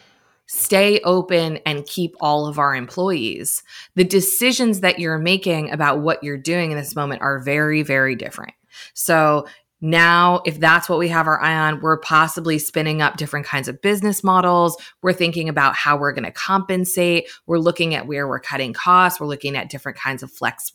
stay 0.46 1.00
open 1.00 1.56
and 1.66 1.86
keep 1.86 2.14
all 2.20 2.46
of 2.46 2.56
our 2.56 2.76
employees. 2.76 3.64
The 3.96 4.04
decisions 4.04 4.78
that 4.78 5.00
you're 5.00 5.18
making 5.18 5.72
about 5.72 6.02
what 6.02 6.22
you're 6.22 6.38
doing 6.38 6.70
in 6.70 6.76
this 6.76 6.94
moment 6.94 7.20
are 7.20 7.40
very, 7.40 7.82
very 7.82 8.14
different. 8.14 8.54
So, 8.94 9.46
now 9.80 10.42
if 10.44 10.60
that's 10.60 10.90
what 10.90 10.98
we 10.98 11.08
have 11.08 11.26
our 11.26 11.40
eye 11.40 11.56
on 11.56 11.80
we're 11.80 11.98
possibly 12.00 12.58
spinning 12.58 13.00
up 13.00 13.16
different 13.16 13.46
kinds 13.46 13.66
of 13.66 13.80
business 13.80 14.22
models 14.22 14.76
we're 15.00 15.10
thinking 15.10 15.48
about 15.48 15.74
how 15.74 15.96
we're 15.96 16.12
going 16.12 16.22
to 16.22 16.30
compensate 16.30 17.26
we're 17.46 17.58
looking 17.58 17.94
at 17.94 18.06
where 18.06 18.28
we're 18.28 18.38
cutting 18.38 18.74
costs 18.74 19.18
we're 19.18 19.26
looking 19.26 19.56
at 19.56 19.70
different 19.70 19.96
kinds 19.96 20.22
of 20.22 20.30
flex 20.30 20.70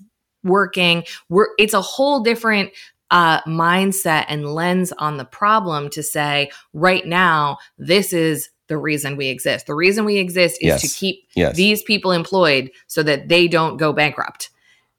working 0.45 1.03
we're 1.27 1.47
it's 1.57 1.73
a 1.73 1.81
whole 1.81 2.21
different 2.21 2.71
uh, 3.11 3.41
mindset 3.43 4.25
and 4.29 4.45
lens 4.47 4.91
on 4.97 5.17
the 5.17 5.25
problem 5.25 5.89
to 5.89 6.01
say 6.01 6.49
right 6.73 7.05
now 7.05 7.57
this 7.77 8.13
is 8.13 8.49
the 8.67 8.77
reason 8.77 9.15
we 9.17 9.27
exist 9.27 9.67
the 9.67 9.75
reason 9.75 10.05
we 10.05 10.17
exist 10.17 10.57
is 10.61 10.67
Yes. 10.67 10.81
to 10.81 10.87
keep 10.87 11.27
Yes. 11.35 11.55
these 11.55 11.83
people 11.83 12.11
employed 12.11 12.71
so 12.87 13.03
that 13.03 13.27
they 13.29 13.47
don't 13.47 13.77
go 13.77 13.91
bankrupt 13.93 14.49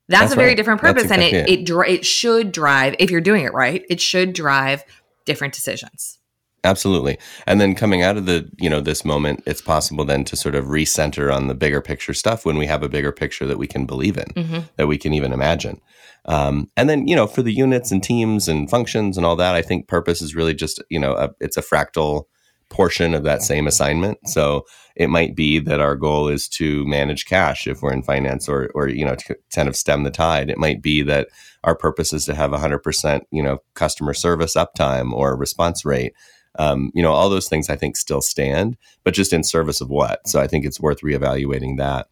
that's, 0.08 0.20
That's 0.22 0.32
a 0.34 0.36
very 0.36 0.48
right. 0.50 0.56
different 0.56 0.80
purpose 0.80 1.10
and 1.10 1.20
it 1.22 1.48
it, 1.48 1.64
dri- 1.66 1.90
it 1.94 2.04
should 2.06 2.52
drive 2.52 2.94
if 3.00 3.10
you're 3.10 3.20
doing 3.20 3.44
it 3.44 3.52
right 3.52 3.84
it 3.90 4.00
should 4.00 4.32
drive 4.34 4.84
different 5.24 5.52
decisions 5.54 6.18
Absolutely. 6.66 7.16
And 7.46 7.60
then 7.60 7.76
coming 7.76 8.02
out 8.02 8.16
of 8.16 8.26
the, 8.26 8.50
you 8.58 8.68
know, 8.68 8.80
this 8.80 9.04
moment, 9.04 9.42
it's 9.46 9.62
possible 9.62 10.04
then 10.04 10.24
to 10.24 10.36
sort 10.36 10.56
of 10.56 10.64
recenter 10.64 11.32
on 11.32 11.46
the 11.46 11.54
bigger 11.54 11.80
picture 11.80 12.12
stuff 12.12 12.44
when 12.44 12.58
we 12.58 12.66
have 12.66 12.82
a 12.82 12.88
bigger 12.88 13.12
picture 13.12 13.46
that 13.46 13.56
we 13.56 13.68
can 13.68 13.86
believe 13.86 14.18
in, 14.18 14.26
Mhm. 14.34 14.68
that 14.76 14.88
we 14.88 14.98
can 14.98 15.14
even 15.14 15.32
imagine. 15.32 15.80
Um, 16.24 16.68
and 16.76 16.90
then, 16.90 17.06
you 17.06 17.14
know, 17.14 17.28
for 17.28 17.42
the 17.42 17.52
units 17.52 17.92
and 17.92 18.02
teams 18.02 18.48
and 18.48 18.68
functions 18.68 19.16
and 19.16 19.24
all 19.24 19.36
that, 19.36 19.54
I 19.54 19.62
think 19.62 19.86
purpose 19.86 20.20
is 20.20 20.34
really 20.34 20.54
just, 20.54 20.82
you 20.90 20.98
know, 20.98 21.12
a, 21.14 21.30
it's 21.40 21.56
a 21.56 21.62
fractal 21.62 22.24
portion 22.68 23.14
of 23.14 23.22
that 23.22 23.42
same 23.42 23.68
assignment. 23.68 24.18
So 24.28 24.66
it 24.96 25.08
might 25.08 25.36
be 25.36 25.60
that 25.60 25.78
our 25.80 25.94
goal 25.94 26.26
is 26.26 26.48
to 26.48 26.84
manage 26.84 27.26
cash 27.26 27.68
if 27.68 27.80
we're 27.80 27.92
in 27.92 28.02
finance 28.02 28.48
or, 28.48 28.72
or, 28.74 28.88
you 28.88 29.04
know, 29.04 29.14
to 29.14 29.36
kind 29.54 29.68
of 29.68 29.76
stem 29.76 30.02
the 30.02 30.10
tide. 30.10 30.50
It 30.50 30.58
might 30.58 30.82
be 30.82 31.02
that 31.02 31.28
our 31.62 31.76
purpose 31.76 32.12
is 32.12 32.24
to 32.24 32.34
have 32.34 32.50
100%, 32.50 33.20
you 33.30 33.40
know, 33.42 33.58
customer 33.74 34.14
service 34.14 34.56
uptime 34.56 35.12
or 35.12 35.36
response 35.36 35.84
rate 35.84 36.12
um, 36.58 36.90
you 36.94 37.02
know, 37.02 37.12
all 37.12 37.28
those 37.28 37.48
things 37.48 37.70
I 37.70 37.76
think 37.76 37.96
still 37.96 38.20
stand, 38.20 38.76
but 39.04 39.14
just 39.14 39.32
in 39.32 39.44
service 39.44 39.80
of 39.80 39.90
what? 39.90 40.26
So 40.26 40.40
I 40.40 40.46
think 40.46 40.64
it's 40.64 40.80
worth 40.80 41.00
reevaluating 41.00 41.78
that. 41.78 42.08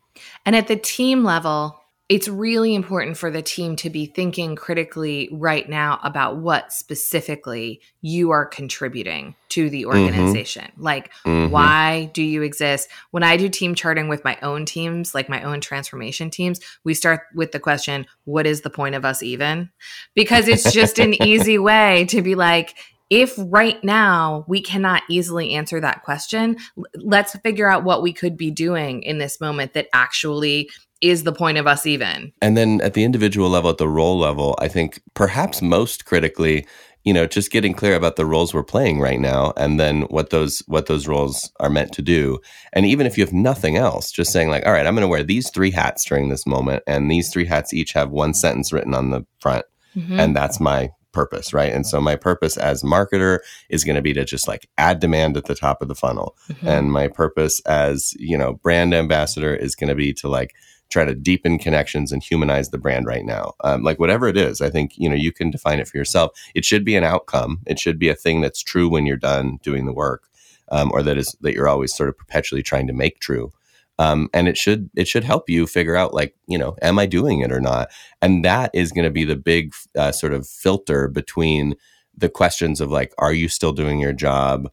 And 0.46 0.54
at 0.54 0.68
the 0.68 0.76
team 0.76 1.24
level, 1.24 1.80
it's 2.10 2.28
really 2.28 2.74
important 2.74 3.16
for 3.16 3.30
the 3.30 3.40
team 3.40 3.76
to 3.76 3.88
be 3.88 4.04
thinking 4.04 4.56
critically 4.56 5.30
right 5.32 5.66
now 5.66 5.98
about 6.02 6.36
what 6.36 6.70
specifically 6.70 7.80
you 8.02 8.30
are 8.30 8.44
contributing 8.44 9.34
to 9.48 9.70
the 9.70 9.86
organization. 9.86 10.70
Like, 10.76 11.10
Mhm. 11.24 11.48
why 11.48 12.10
do 12.12 12.22
you 12.22 12.42
exist? 12.42 12.90
When 13.10 13.22
I 13.22 13.38
do 13.38 13.48
team 13.48 13.74
charting 13.74 14.08
with 14.08 14.22
my 14.22 14.36
own 14.42 14.66
teams, 14.66 15.14
like 15.14 15.30
my 15.30 15.42
own 15.42 15.62
transformation 15.62 16.28
teams, 16.28 16.60
we 16.84 16.92
start 16.92 17.22
with 17.34 17.52
the 17.52 17.60
question, 17.60 18.04
what 18.24 18.46
is 18.46 18.60
the 18.60 18.70
point 18.70 18.96
of 18.96 19.06
us 19.06 19.22
even? 19.22 19.70
Because 20.14 20.46
it's 20.46 20.72
just 20.72 20.98
an 20.98 21.14
easy 21.22 21.58
way 21.58 22.04
to 22.10 22.20
be 22.20 22.34
like, 22.34 22.74
if 23.10 23.34
right 23.38 23.82
now 23.84 24.44
we 24.48 24.60
cannot 24.60 25.02
easily 25.10 25.52
answer 25.52 25.80
that 25.80 26.02
question, 26.02 26.56
let's 26.96 27.36
figure 27.38 27.68
out 27.68 27.84
what 27.84 28.02
we 28.02 28.12
could 28.12 28.36
be 28.36 28.50
doing 28.50 29.02
in 29.02 29.18
this 29.18 29.40
moment 29.40 29.74
that 29.74 29.88
actually 29.92 30.70
is 31.00 31.24
the 31.24 31.32
point 31.32 31.58
of 31.58 31.66
us 31.66 31.84
even. 31.84 32.32
And 32.40 32.56
then 32.56 32.80
at 32.80 32.94
the 32.94 33.04
individual 33.04 33.50
level, 33.50 33.70
at 33.70 33.78
the 33.78 33.88
role 33.88 34.18
level, 34.18 34.56
I 34.58 34.68
think 34.68 35.00
perhaps 35.12 35.60
most 35.60 36.06
critically, 36.06 36.66
you 37.04 37.12
know, 37.12 37.26
just 37.26 37.50
getting 37.50 37.74
clear 37.74 37.94
about 37.94 38.16
the 38.16 38.24
roles 38.24 38.54
we're 38.54 38.62
playing 38.62 39.00
right 39.00 39.20
now 39.20 39.52
and 39.58 39.78
then 39.78 40.02
what 40.02 40.30
those 40.30 40.62
what 40.66 40.86
those 40.86 41.06
roles 41.06 41.52
are 41.60 41.68
meant 41.68 41.92
to 41.92 42.02
do. 42.02 42.38
And 42.72 42.86
even 42.86 43.06
if 43.06 43.18
you 43.18 43.24
have 43.24 43.34
nothing 43.34 43.76
else, 43.76 44.10
just 44.10 44.32
saying 44.32 44.48
like, 44.48 44.64
all 44.64 44.72
right, 44.72 44.86
I'm 44.86 44.94
going 44.94 45.02
to 45.02 45.08
wear 45.08 45.22
these 45.22 45.50
three 45.50 45.70
hats 45.70 46.06
during 46.06 46.30
this 46.30 46.46
moment 46.46 46.82
and 46.86 47.10
these 47.10 47.30
three 47.30 47.44
hats 47.44 47.74
each 47.74 47.92
have 47.92 48.10
one 48.10 48.32
sentence 48.32 48.72
written 48.72 48.94
on 48.94 49.10
the 49.10 49.26
front 49.40 49.66
Mhm. 49.94 50.18
and 50.18 50.34
that's 50.34 50.58
my 50.58 50.90
purpose 51.14 51.54
right? 51.54 51.72
And 51.72 51.86
so 51.86 52.00
my 52.00 52.16
purpose 52.16 52.56
as 52.58 52.82
marketer 52.82 53.38
is 53.70 53.84
going 53.84 53.96
to 53.96 54.02
be 54.02 54.12
to 54.14 54.24
just 54.24 54.46
like 54.48 54.68
add 54.76 55.00
demand 55.00 55.36
at 55.38 55.44
the 55.46 55.54
top 55.54 55.80
of 55.80 55.88
the 55.88 55.94
funnel. 55.94 56.36
Mhm. 56.50 56.68
and 56.68 56.92
my 56.92 57.08
purpose 57.08 57.60
as 57.60 58.12
you 58.18 58.36
know 58.36 58.54
brand 58.54 58.92
ambassador 58.92 59.54
is 59.54 59.74
going 59.74 59.88
to 59.88 59.94
be 59.94 60.12
to 60.14 60.28
like 60.28 60.52
try 60.90 61.04
to 61.04 61.14
deepen 61.14 61.58
connections 61.58 62.12
and 62.12 62.22
humanize 62.22 62.68
the 62.70 62.78
brand 62.78 63.06
right 63.06 63.24
now. 63.24 63.54
Um, 63.64 63.82
like 63.82 63.98
whatever 63.98 64.28
it 64.28 64.36
is 64.36 64.60
i 64.60 64.68
think 64.70 64.92
you 64.96 65.08
know 65.08 65.16
you 65.16 65.32
can 65.32 65.50
define 65.50 65.78
it 65.80 65.88
for 65.88 65.96
yourself. 65.96 66.32
It 66.54 66.64
should 66.64 66.84
be 66.84 66.96
an 66.96 67.04
outcome. 67.04 67.60
It 67.66 67.78
should 67.78 67.98
be 67.98 68.08
a 68.10 68.14
thing 68.24 68.42
that's 68.42 68.62
true 68.62 68.88
when 68.90 69.06
you're 69.06 69.16
done 69.32 69.58
doing 69.62 69.86
the 69.86 69.92
work 69.94 70.22
um, 70.70 70.90
or 70.92 71.02
that 71.02 71.16
is 71.18 71.34
that 71.40 71.54
you're 71.54 71.68
always 71.68 71.94
sort 71.94 72.08
of 72.10 72.18
perpetually 72.18 72.62
trying 72.62 72.86
to 72.88 72.92
make 72.92 73.18
true 73.20 73.52
um, 73.98 74.28
and 74.32 74.48
it 74.48 74.56
should 74.56 74.90
it 74.96 75.06
should 75.08 75.24
help 75.24 75.48
you 75.48 75.66
figure 75.66 75.96
out 75.96 76.14
like 76.14 76.34
you 76.46 76.58
know 76.58 76.76
am 76.82 76.98
i 76.98 77.06
doing 77.06 77.40
it 77.40 77.52
or 77.52 77.60
not? 77.60 77.90
And 78.22 78.44
that 78.44 78.70
is 78.74 78.92
going 78.92 79.04
to 79.04 79.10
be 79.10 79.24
the 79.24 79.36
big 79.36 79.74
uh, 79.96 80.12
sort 80.12 80.32
of 80.32 80.46
filter 80.46 81.08
between 81.08 81.74
the 82.16 82.28
questions 82.28 82.80
of 82.80 82.90
like 82.90 83.12
are 83.18 83.32
you 83.32 83.48
still 83.48 83.72
doing 83.72 84.00
your 84.00 84.12
job? 84.12 84.68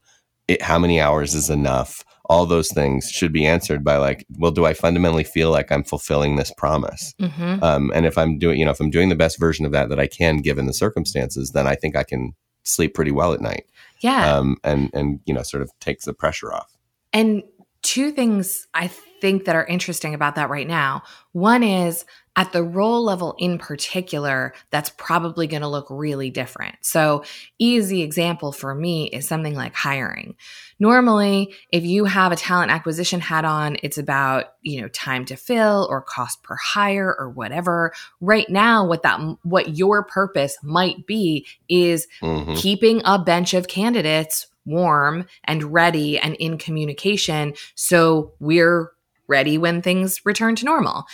It, 0.48 0.62
how 0.62 0.78
many 0.78 1.00
hours 1.00 1.34
is 1.34 1.50
enough? 1.50 2.04
All 2.26 2.46
those 2.46 2.70
things 2.72 3.10
should 3.10 3.32
be 3.32 3.46
answered 3.46 3.84
by 3.84 3.96
like 3.96 4.24
well 4.38 4.52
do 4.52 4.64
i 4.64 4.72
fundamentally 4.74 5.24
feel 5.24 5.50
like 5.50 5.70
i'm 5.70 5.84
fulfilling 5.84 6.36
this 6.36 6.52
promise? 6.56 7.14
Mhm. 7.20 7.62
um, 7.62 7.90
and 7.94 8.06
if 8.06 8.16
i'm 8.16 8.38
doing 8.38 8.58
you 8.58 8.64
know 8.64 8.70
if 8.70 8.80
i'm 8.80 8.90
doing 8.90 9.08
the 9.08 9.14
best 9.16 9.38
version 9.38 9.66
of 9.66 9.72
that 9.72 9.88
that 9.88 9.98
i 10.00 10.06
can 10.06 10.38
given 10.38 10.66
the 10.66 10.72
circumstances 10.72 11.50
then 11.50 11.66
i 11.66 11.74
think 11.74 11.94
i 11.96 12.02
can 12.04 12.32
sleep 12.64 12.94
pretty 12.94 13.10
well 13.10 13.32
at 13.32 13.40
night. 13.40 13.66
Yeah. 14.00 14.36
um, 14.36 14.56
and 14.64 14.90
and 14.94 15.20
you 15.26 15.34
know 15.34 15.42
sort 15.42 15.62
of 15.62 15.70
takes 15.80 16.04
the 16.06 16.14
pressure 16.14 16.52
off. 16.52 16.76
And 17.12 17.42
two 17.82 18.10
things 18.12 18.66
I 18.74 18.88
think 19.22 19.44
that 19.44 19.54
are 19.54 19.64
interesting 19.64 20.14
about 20.14 20.34
that 20.34 20.50
right 20.50 20.66
now. 20.66 21.04
One 21.30 21.62
is 21.62 22.04
at 22.34 22.52
the 22.52 22.62
role 22.62 23.04
level 23.04 23.36
in 23.38 23.56
particular, 23.58 24.52
that's 24.70 24.90
probably 24.96 25.46
going 25.46 25.62
to 25.62 25.68
look 25.68 25.86
really 25.90 26.28
different. 26.28 26.74
So, 26.80 27.24
easy 27.58 28.02
example 28.02 28.50
for 28.52 28.74
me 28.74 29.08
is 29.10 29.28
something 29.28 29.54
like 29.54 29.74
hiring. 29.74 30.34
Normally, 30.80 31.54
if 31.70 31.84
you 31.84 32.04
have 32.06 32.32
a 32.32 32.36
talent 32.36 32.72
acquisition 32.72 33.20
hat 33.20 33.44
on, 33.44 33.76
it's 33.82 33.98
about, 33.98 34.46
you 34.62 34.80
know, 34.80 34.88
time 34.88 35.24
to 35.26 35.36
fill 35.36 35.86
or 35.88 36.02
cost 36.02 36.42
per 36.42 36.56
hire 36.56 37.14
or 37.16 37.30
whatever. 37.30 37.92
Right 38.20 38.48
now, 38.50 38.84
what 38.86 39.02
that 39.04 39.20
what 39.42 39.76
your 39.76 40.02
purpose 40.02 40.56
might 40.64 41.06
be 41.06 41.46
is 41.68 42.08
Mhm. 42.22 42.56
keeping 42.56 43.02
a 43.04 43.18
bench 43.18 43.54
of 43.54 43.68
candidates 43.68 44.48
warm 44.64 45.26
and 45.44 45.72
ready 45.72 46.18
and 46.18 46.36
in 46.36 46.56
communication 46.56 47.52
so 47.74 48.32
we're 48.38 48.92
ready 49.32 49.56
when 49.56 49.80
things 49.80 50.20
return 50.24 50.54
to 50.56 50.66
normal. 50.66 51.04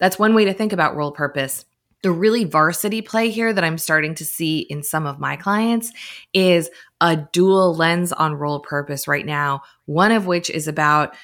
That's 0.00 0.18
one 0.18 0.34
way 0.34 0.44
to 0.44 0.52
think 0.52 0.72
about 0.72 0.96
role 0.96 1.12
purpose. 1.12 1.64
The 2.02 2.10
really 2.10 2.44
varsity 2.44 3.00
play 3.00 3.30
here 3.30 3.52
that 3.52 3.64
I'm 3.64 3.78
starting 3.78 4.14
to 4.16 4.24
see 4.24 4.58
in 4.58 4.82
some 4.82 5.06
of 5.06 5.20
my 5.20 5.36
clients 5.36 5.92
is 6.34 6.68
a 7.00 7.16
dual 7.32 7.74
lens 7.74 8.12
on 8.12 8.34
role 8.34 8.60
purpose 8.60 9.08
right 9.08 9.24
now, 9.24 9.62
one 9.86 10.12
of 10.12 10.26
which 10.26 10.50
is 10.50 10.68
about 10.68 11.14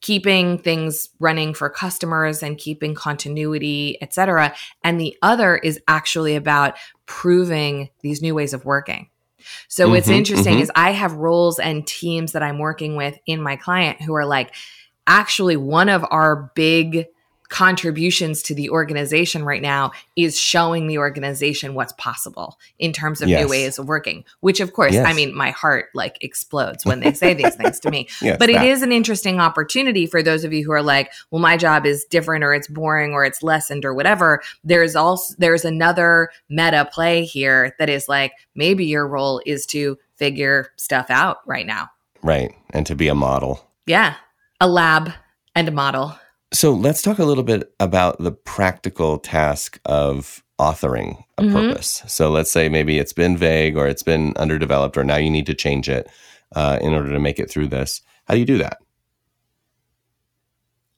keeping 0.00 0.58
things 0.58 1.10
running 1.20 1.54
for 1.54 1.68
customers 1.68 2.42
and 2.42 2.58
keeping 2.58 2.94
continuity, 2.94 3.98
et 4.00 4.14
cetera. 4.14 4.54
And 4.82 4.98
the 4.98 5.16
other 5.22 5.56
is 5.56 5.80
actually 5.86 6.36
about 6.36 6.76
proving 7.06 7.90
these 8.00 8.22
new 8.22 8.34
ways 8.34 8.54
of 8.54 8.64
working. 8.64 9.10
So 9.68 9.88
what's 9.88 10.08
Mhm, 10.08 10.16
interesting 10.16 10.56
mhm. 10.56 10.62
is 10.62 10.72
I 10.74 10.92
have 10.92 11.12
roles 11.12 11.58
and 11.58 11.86
teams 11.86 12.32
that 12.32 12.42
I'm 12.42 12.58
working 12.58 12.96
with 12.96 13.16
in 13.26 13.40
my 13.40 13.56
client 13.56 14.02
who 14.02 14.14
are 14.14 14.26
like, 14.26 14.54
actually, 15.06 15.56
one 15.56 15.88
of 15.88 16.04
our 16.10 16.50
big 16.54 17.06
contributions 17.48 18.42
to 18.42 18.54
the 18.54 18.70
organization 18.70 19.44
right 19.44 19.62
now 19.62 19.92
is 20.16 20.38
showing 20.38 20.86
the 20.86 20.98
organization 20.98 21.74
what's 21.74 21.92
possible 21.92 22.58
in 22.78 22.92
terms 22.92 23.22
of 23.22 23.28
Yes. 23.28 23.42
new 23.42 23.48
ways 23.48 23.78
of 23.78 23.86
working 23.88 24.24
which 24.40 24.60
of 24.60 24.72
course 24.72 24.96
i 24.96 25.12
mean 25.12 25.34
my 25.34 25.50
heart 25.50 25.86
like 25.94 26.18
explodes 26.22 26.84
when 26.84 27.00
they 27.00 27.12
say 27.12 27.34
these 27.34 27.54
things 27.54 27.80
to 27.80 27.90
me. 27.90 28.08
Yes, 28.22 28.36
but 28.38 28.48
it 28.48 28.54
that. 28.54 28.66
is 28.66 28.82
an 28.82 28.92
interesting 28.92 29.40
opportunity 29.40 30.06
for 30.06 30.22
those 30.22 30.42
of 30.42 30.52
you 30.52 30.64
who 30.64 30.72
are 30.72 30.82
like 30.82 31.12
well 31.30 31.40
my 31.40 31.56
job 31.56 31.86
is 31.86 32.04
different 32.04 32.42
or 32.44 32.54
it's 32.54 32.66
boring 32.66 33.12
or 33.12 33.24
it's 33.24 33.42
lessened 33.42 33.84
or 33.84 33.94
whatever. 33.94 34.42
There's 34.64 34.96
also 34.96 35.34
there's 35.38 35.64
another 35.64 36.30
meta 36.48 36.88
play 36.90 37.24
here 37.24 37.74
that 37.78 37.88
is 37.88 38.08
like 38.08 38.32
maybe 38.54 38.86
your 38.86 39.06
role 39.06 39.40
is 39.46 39.66
to 39.66 39.98
figure 40.16 40.72
stuff 40.76 41.10
out 41.10 41.38
right 41.46 41.66
now. 41.66 41.90
Right 42.22 42.54
and 42.70 42.86
to 42.86 42.94
be 42.94 43.08
a 43.08 43.14
model. 43.14 43.68
Yeah 43.86 44.14
a 44.60 44.68
lab 44.68 45.12
and 45.54 45.68
a 45.68 45.72
model 45.72 46.14
So 46.52 46.72
let's 46.72 47.02
talk 47.02 47.18
a 47.18 47.24
little 47.24 47.42
bit 47.44 47.72
about 47.80 48.18
the 48.18 48.32
practical 48.32 49.18
task 49.18 49.80
of 49.84 50.42
authoring 50.60 51.22
a 51.36 51.42
Mhm. 51.42 51.52
purpose. 51.52 52.02
So 52.06 52.30
let's 52.30 52.50
say 52.50 52.68
maybe 52.68 52.98
it's 52.98 53.12
been 53.12 53.36
vague 53.36 53.76
or 53.76 53.86
it's 53.88 54.02
been 54.02 54.32
underdeveloped 54.36 54.96
or 54.96 55.04
now 55.04 55.16
you 55.16 55.30
need 55.30 55.46
to 55.46 55.54
change 55.54 55.88
it 55.88 56.08
uh, 56.54 56.78
in 56.80 56.94
order 56.94 57.10
to 57.12 57.18
make 57.18 57.38
it 57.38 57.50
through 57.50 57.68
this. 57.68 58.00
How 58.26 58.34
do 58.34 58.40
you 58.40 58.46
do 58.46 58.58
that? 58.58 58.78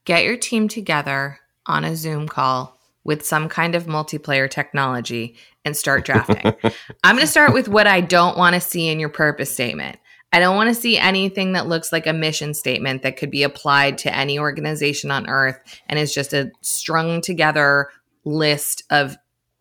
get 0.05 0.25
your 0.25 0.39
team 0.39 0.69
together 0.69 1.39
on 1.67 1.85
a 1.85 1.95
Zoom 1.95 2.27
call 2.29 2.81
with 3.05 3.27
some 3.27 3.47
kind 3.47 3.75
of 3.75 3.85
multiplayer 3.85 4.49
technology 4.51 5.37
and 5.67 5.77
start 5.77 6.05
drafting. 6.07 6.41
I'm 7.05 7.17
going 7.17 7.27
to 7.27 7.27
start 7.27 7.53
with 7.53 7.69
what 7.69 7.87
I 7.87 8.01
don't 8.01 8.39
want 8.39 8.55
to 8.55 8.61
see 8.61 8.89
in 8.89 9.01
your 9.01 9.11
purpose 9.11 9.51
statement. 9.53 9.99
I 10.33 10.41
don't 10.41 10.57
want 10.57 10.69
to 10.69 10.75
see 10.81 10.99
anything 10.99 11.53
that 11.53 11.67
looks 11.67 11.91
like 11.91 12.07
a 12.07 12.13
mission 12.13 12.53
statement 12.53 13.03
that 13.03 13.17
could 13.17 13.31
be 13.31 13.43
applied 13.43 13.99
to 13.99 14.15
any 14.15 14.39
organization 14.39 15.11
on 15.11 15.29
earth 15.29 15.59
and 15.89 15.99
is 15.99 16.13
just 16.13 16.35
a 16.35 16.51
strung 16.61 17.21
together 17.21 17.89
list 18.25 18.83
of 18.91 19.17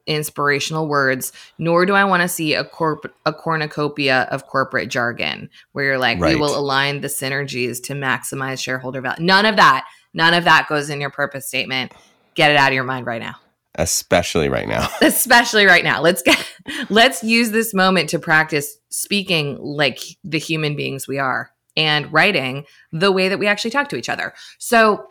inspirational 0.06 0.88
words, 0.88 1.32
nor 1.58 1.86
do 1.86 1.94
I 1.94 2.06
want 2.06 2.22
to 2.22 2.28
see 2.28 2.54
a 2.54 2.64
corp 2.64 3.14
a 3.26 3.34
cornucopia 3.34 4.28
of 4.32 4.48
corporate 4.48 4.90
jargon 4.90 5.50
where 5.74 5.86
you're 5.86 5.98
like, 5.98 6.20
Right. 6.20 6.36
we 6.36 6.40
will 6.42 6.58
align 6.58 7.02
the 7.02 7.08
synergies 7.08 7.82
to 7.84 7.94
maximize 7.94 8.62
shareholder 8.62 9.02
value. 9.02 9.24
None 9.24 9.46
of 9.46 9.58
that. 9.58 9.86
None 10.14 10.34
of 10.34 10.46
that 10.46 10.68
goes 10.68 10.90
in 10.90 11.02
your 11.02 11.12
purpose 11.12 11.48
statement. 11.48 11.94
Get 12.36 12.52
it 12.52 12.58
out 12.58 12.70
of 12.70 12.74
your 12.74 12.84
mind 12.84 13.06
right 13.06 13.22
now. 13.22 13.36
Especially 13.78 14.50
right 14.50 14.68
now. 14.68 14.90
Especially 15.02 15.66
right 15.66 15.84
now. 15.84 16.02
Let's 16.02 16.22
get 16.22 16.44
let's 16.90 17.24
use 17.24 17.52
this 17.52 17.74
moment 17.74 18.10
to 18.10 18.20
practice 18.20 18.78
speaking 18.90 19.58
like 19.60 20.00
the 20.24 20.40
human 20.40 20.76
beings 20.76 21.08
we 21.08 21.20
are 21.20 21.52
and 21.76 22.12
writing 22.12 22.66
the 22.92 23.12
way 23.12 23.30
that 23.30 23.38
we 23.38 23.48
actually 23.48 23.72
talk 23.72 23.90
to 23.90 23.96
each 23.96 24.10
other. 24.10 24.34
So 24.58 25.08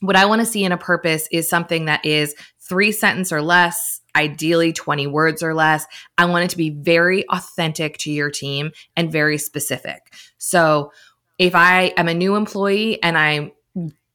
what 0.00 0.16
I 0.16 0.26
want 0.26 0.40
to 0.40 0.46
see 0.46 0.64
in 0.64 0.72
a 0.72 0.76
purpose 0.76 1.28
is 1.30 1.48
something 1.48 1.84
that 1.84 2.04
is 2.04 2.34
three 2.60 2.90
sentence 2.90 3.32
or 3.32 3.40
less, 3.40 4.00
ideally 4.16 4.72
20 4.72 5.06
words 5.06 5.42
or 5.42 5.54
less. 5.54 5.86
I 6.18 6.24
want 6.24 6.44
it 6.44 6.50
to 6.50 6.56
be 6.56 6.70
very 6.70 7.24
authentic 7.28 7.98
to 7.98 8.10
your 8.10 8.30
team 8.30 8.72
and 8.96 9.12
very 9.12 9.38
specific. 9.38 10.12
So 10.38 10.92
if 11.38 11.54
I 11.54 11.92
am 11.96 12.08
a 12.08 12.14
new 12.14 12.34
employee 12.34 13.00
and 13.02 13.16
I'm 13.16 13.52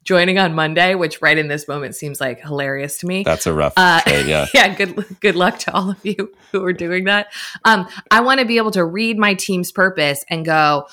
joining 0.07 0.39
on 0.39 0.55
Monday, 0.55 0.95
which 0.95 1.21
right 1.21 1.37
in 1.37 1.49
this 1.49 1.67
moment 1.67 1.93
seems 1.93 2.21
like 2.21 2.39
hilarious 2.39 2.97
to 2.99 3.05
me. 3.05 3.23
That's 3.23 3.45
a 3.45 3.53
rough 3.53 3.73
Uh, 3.75 3.99
trade, 4.01 4.25
yeah. 4.25 4.47
yeah, 4.53 4.73
good 4.73 5.19
good 5.19 5.35
luck 5.35 5.59
to 5.59 5.73
all 5.73 5.91
of 5.91 6.03
you 6.03 6.31
who 6.51 6.63
are 6.63 6.73
doing 6.73 7.03
that. 7.03 7.27
Um, 7.65 7.87
I 8.09 8.21
want 8.21 8.39
to 8.39 8.45
be 8.45 8.57
able 8.57 8.71
to 8.71 8.85
read 8.85 9.19
my 9.19 9.33
team's 9.33 9.71
purpose 9.71 10.23
and 10.29 10.45
go, 10.45 10.87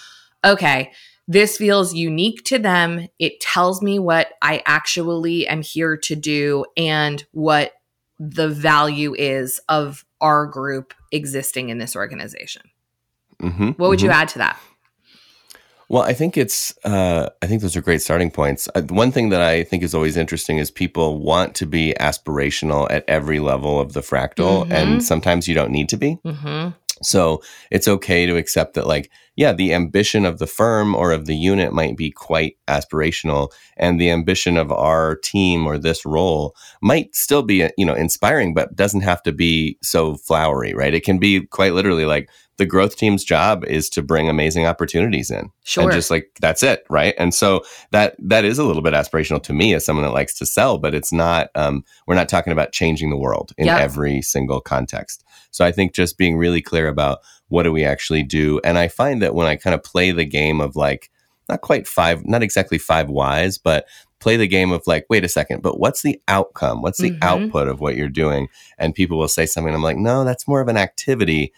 okay, 0.44 0.92
this 1.28 1.56
feels 1.56 1.94
unique 1.94 2.44
to 2.46 2.58
them. 2.58 3.08
It 3.20 3.40
tells 3.40 3.80
me 3.80 3.98
what 3.98 4.32
I 4.42 4.62
actually 4.66 5.46
am 5.46 5.62
here 5.62 5.96
to 5.96 6.16
do 6.16 6.66
and 6.76 7.24
what 7.30 7.72
the 8.18 8.48
value 8.48 9.14
is 9.14 9.60
of 9.68 10.04
our 10.20 10.46
group 10.46 10.92
existing 11.12 11.68
in 11.68 11.78
this 11.78 11.94
organization. 11.94 12.62
hmm 13.40 13.70
What 13.70 13.90
would 13.90 14.02
you 14.02 14.10
add 14.10 14.28
to 14.30 14.38
that? 14.38 14.58
Well, 15.88 16.02
I 16.02 16.14
think 16.14 16.36
it's. 16.36 16.74
Uh, 16.84 17.28
I 17.42 17.46
think 17.46 17.60
those 17.62 17.76
are 17.76 17.82
great 17.82 18.02
starting 18.02 18.30
points. 18.30 18.68
Uh, 18.74 18.82
one 18.82 19.12
thing 19.12 19.28
that 19.30 19.42
I 19.42 19.64
think 19.64 19.82
is 19.82 19.94
always 19.94 20.16
interesting 20.16 20.58
is 20.58 20.70
people 20.70 21.18
want 21.20 21.54
to 21.56 21.66
be 21.66 21.94
aspirational 22.00 22.90
at 22.90 23.04
every 23.08 23.38
level 23.40 23.78
of 23.80 23.92
the 23.92 24.00
fractal, 24.00 24.66
Mhm. 24.66 24.72
and 24.72 25.04
sometimes 25.04 25.46
you 25.46 25.54
don't 25.54 25.70
need 25.70 25.88
to 25.90 25.96
be. 25.96 26.18
hmm 26.24 26.68
So 27.02 27.42
it's 27.72 27.88
okay 27.88 28.24
to 28.24 28.36
accept 28.36 28.74
that, 28.74 28.86
like, 28.86 29.10
yeah, 29.36 29.52
the 29.52 29.74
ambition 29.74 30.24
of 30.24 30.38
the 30.38 30.46
firm 30.46 30.94
or 30.94 31.10
of 31.10 31.26
the 31.26 31.34
unit 31.36 31.72
might 31.72 31.96
be 31.96 32.10
quite 32.10 32.56
aspirational, 32.68 33.50
and 33.76 34.00
the 34.00 34.10
ambition 34.10 34.56
of 34.56 34.70
our 34.72 35.16
team 35.16 35.66
or 35.66 35.76
this 35.76 36.06
role 36.06 36.54
might 36.80 37.14
still 37.14 37.42
be, 37.42 37.68
you 37.76 37.84
know, 37.84 37.94
inspiring, 37.94 38.54
but 38.54 38.76
doesn't 38.76 39.00
have 39.02 39.22
to 39.24 39.32
be 39.32 39.76
so 39.82 40.14
flowery, 40.14 40.72
right? 40.72 40.94
It 40.94 41.04
can 41.04 41.18
be 41.18 41.40
quite 41.46 41.74
literally 41.74 42.06
like 42.06 42.28
the 42.56 42.66
growth 42.66 42.96
team's 42.96 43.24
job 43.24 43.64
is 43.64 43.88
to 43.90 44.02
bring 44.02 44.28
amazing 44.28 44.66
opportunities 44.66 45.30
in, 45.30 45.50
Sure. 45.64 45.84
and 45.84 45.92
just 45.92 46.10
like 46.10 46.30
that's 46.40 46.62
it, 46.62 46.84
right? 46.88 47.14
And 47.18 47.34
so 47.34 47.64
that 47.90 48.14
that 48.18 48.44
is 48.44 48.58
a 48.58 48.64
little 48.64 48.82
bit 48.82 48.94
aspirational 48.94 49.42
to 49.44 49.52
me 49.52 49.74
as 49.74 49.84
someone 49.84 50.04
that 50.04 50.12
likes 50.12 50.34
to 50.38 50.46
sell, 50.46 50.78
but 50.78 50.94
it's 50.94 51.12
not. 51.12 51.48
Um, 51.54 51.84
we're 52.06 52.14
not 52.14 52.28
talking 52.28 52.52
about 52.52 52.72
changing 52.72 53.10
the 53.10 53.16
world 53.16 53.52
in 53.58 53.66
Yeah. 53.66 53.78
every 53.78 54.22
single 54.22 54.60
context. 54.60 55.24
So 55.50 55.64
I 55.64 55.72
think 55.72 55.94
just 55.94 56.16
being 56.18 56.36
really 56.36 56.62
clear 56.62 56.88
about 56.88 57.18
what 57.48 57.64
do 57.64 57.72
we 57.72 57.84
actually 57.84 58.22
do, 58.22 58.60
and 58.64 58.78
I 58.78 58.88
find 58.88 59.20
that 59.22 59.34
when 59.34 59.46
I 59.46 59.56
kind 59.56 59.74
of 59.74 59.82
play 59.82 60.10
the 60.12 60.24
game 60.24 60.60
of 60.60 60.76
like 60.76 61.10
not 61.48 61.60
quite 61.60 61.86
five, 61.86 62.24
not 62.24 62.42
exactly 62.42 62.78
five 62.78 63.10
whys, 63.10 63.58
but 63.58 63.86
play 64.18 64.36
the 64.38 64.48
game 64.48 64.72
of 64.72 64.82
like, 64.86 65.04
wait 65.10 65.24
a 65.24 65.28
second, 65.28 65.60
but 65.60 65.78
what's 65.78 66.00
the 66.00 66.18
outcome? 66.28 66.80
What's 66.80 66.98
the 67.02 67.10
Mhm. 67.10 67.18
output 67.20 67.68
of 67.68 67.80
what 67.80 67.96
you're 67.96 68.08
doing? 68.08 68.48
And 68.78 68.94
people 68.94 69.18
will 69.18 69.28
say 69.28 69.44
something. 69.44 69.74
I'm 69.74 69.82
like, 69.82 69.98
no, 69.98 70.24
that's 70.24 70.48
more 70.48 70.62
of 70.62 70.68
an 70.68 70.78
activity. 70.78 71.52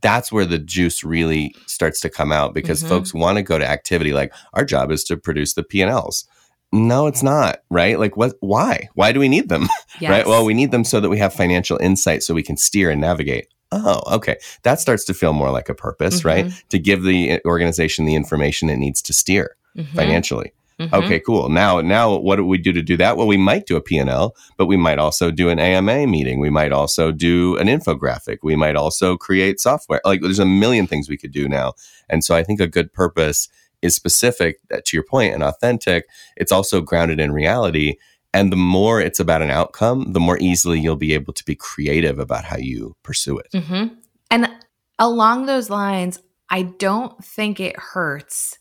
That's 0.00 0.30
where 0.30 0.44
the 0.44 0.58
juice 0.58 1.02
really 1.04 1.54
starts 1.66 2.00
to 2.00 2.10
come 2.10 2.32
out 2.32 2.54
because 2.54 2.82
Mhm. 2.82 2.88
folks 2.88 3.14
want 3.14 3.36
to 3.36 3.42
go 3.42 3.58
to 3.58 3.68
activity. 3.68 4.12
Like 4.12 4.32
our 4.54 4.64
job 4.64 4.90
is 4.90 5.02
to 5.04 5.16
produce 5.16 5.54
the 5.54 5.62
P 5.62 5.80
and 5.82 5.90
Ls. 5.90 6.26
No, 6.72 7.06
it's 7.06 7.22
not 7.22 7.60
right. 7.70 7.98
Like 7.98 8.16
what? 8.16 8.34
Why? 8.40 8.88
Why 8.94 9.12
do 9.12 9.20
we 9.20 9.28
need 9.28 9.48
them? 9.48 9.68
Yes. 10.00 10.10
Right. 10.10 10.26
Well, 10.26 10.44
we 10.44 10.52
need 10.54 10.72
them 10.72 10.84
so 10.84 11.00
that 11.00 11.08
we 11.08 11.18
have 11.18 11.32
financial 11.32 11.78
insight 11.78 12.22
so 12.22 12.34
we 12.34 12.42
can 12.42 12.56
steer 12.56 12.90
and 12.90 13.00
navigate. 13.00 13.48
Oh, 13.72 14.02
okay. 14.16 14.36
That 14.62 14.78
starts 14.80 15.04
to 15.06 15.14
feel 15.14 15.32
more 15.32 15.50
like 15.50 15.68
a 15.68 15.74
purpose, 15.74 16.24
right? 16.24 16.52
To 16.68 16.78
give 16.78 17.02
the 17.02 17.40
organization 17.44 18.04
the 18.04 18.14
information 18.14 18.68
it 18.70 18.76
needs 18.76 19.00
to 19.02 19.12
steer 19.12 19.56
Mhm. 19.76 19.88
financially. 19.94 20.52
Mhm. 20.80 20.92
Okay, 20.92 21.20
cool. 21.20 21.48
Now, 21.48 21.80
now 21.80 22.16
what 22.16 22.36
do 22.36 22.44
we 22.44 22.58
do 22.58 22.72
to 22.72 22.82
do 22.82 22.96
that? 22.98 23.16
Well, 23.16 23.26
we 23.26 23.38
might 23.38 23.66
do 23.66 23.76
a 23.76 23.80
P&L, 23.80 24.34
but 24.58 24.66
we 24.66 24.76
might 24.76 24.98
also 24.98 25.30
do 25.30 25.48
an 25.48 25.58
AMA 25.58 26.06
meeting. 26.06 26.38
We 26.38 26.50
might 26.50 26.72
also 26.72 27.12
do 27.12 27.56
an 27.56 27.66
infographic. 27.66 28.38
We 28.42 28.56
might 28.56 28.76
also 28.76 29.16
create 29.16 29.60
software. 29.60 30.00
Like 30.04 30.20
there's 30.20 30.38
a 30.38 30.44
million 30.44 30.86
things 30.86 31.08
we 31.08 31.16
could 31.16 31.32
do 31.32 31.48
now. 31.48 31.72
And 32.10 32.22
so 32.22 32.34
I 32.36 32.42
think 32.42 32.60
a 32.60 32.66
good 32.66 32.92
purpose 32.92 33.48
is 33.80 33.94
specific 33.94 34.58
to 34.70 34.96
your 34.96 35.04
point 35.04 35.34
and 35.34 35.42
authentic. 35.42 36.06
It's 36.36 36.52
also 36.52 36.80
grounded 36.80 37.20
in 37.20 37.32
reality. 37.32 37.96
And 38.34 38.52
the 38.52 38.56
more 38.56 39.00
it's 39.00 39.20
about 39.20 39.40
an 39.40 39.50
outcome, 39.50 40.12
the 40.12 40.20
more 40.20 40.38
easily 40.40 40.78
you'll 40.78 40.96
be 40.96 41.14
able 41.14 41.32
to 41.32 41.44
be 41.44 41.54
creative 41.54 42.18
about 42.18 42.44
how 42.44 42.58
you 42.58 42.96
pursue 43.02 43.38
it. 43.38 43.64
hmm 43.64 43.86
And 44.30 44.50
along 44.98 45.46
those 45.46 45.70
lines, 45.70 46.18
I 46.50 46.62
don't 46.62 47.24
think 47.24 47.60
it 47.60 47.78
hurts 47.78 48.58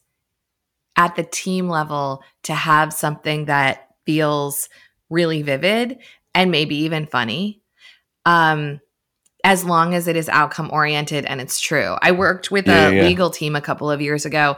at 0.97 1.15
the 1.15 1.23
team 1.23 1.67
level 1.69 2.23
to 2.43 2.53
have 2.53 2.93
something 2.93 3.45
that 3.45 3.89
feels 4.05 4.69
really 5.10 5.41
vivid 5.41 5.97
and 6.34 6.51
maybe 6.51 6.75
even 6.75 7.05
funny. 7.08 7.62
Um, 8.25 8.81
as 9.43 9.63
long 9.63 9.93
as 9.93 10.08
it 10.08 10.15
is 10.15 10.27
outcome 10.29 10.69
oriented 10.73 11.25
and 11.25 11.39
it's 11.39 11.60
true. 11.60 11.95
I 12.01 12.12
worked 12.12 12.49
with 12.49 12.67
Yeah, 12.67 12.89
a 12.89 12.95
yeah, 12.95 13.03
legal 13.03 13.29
team 13.29 13.55
a 13.55 13.62
couple 13.62 13.91
of 13.91 14.01
years 14.01 14.25
ago 14.25 14.58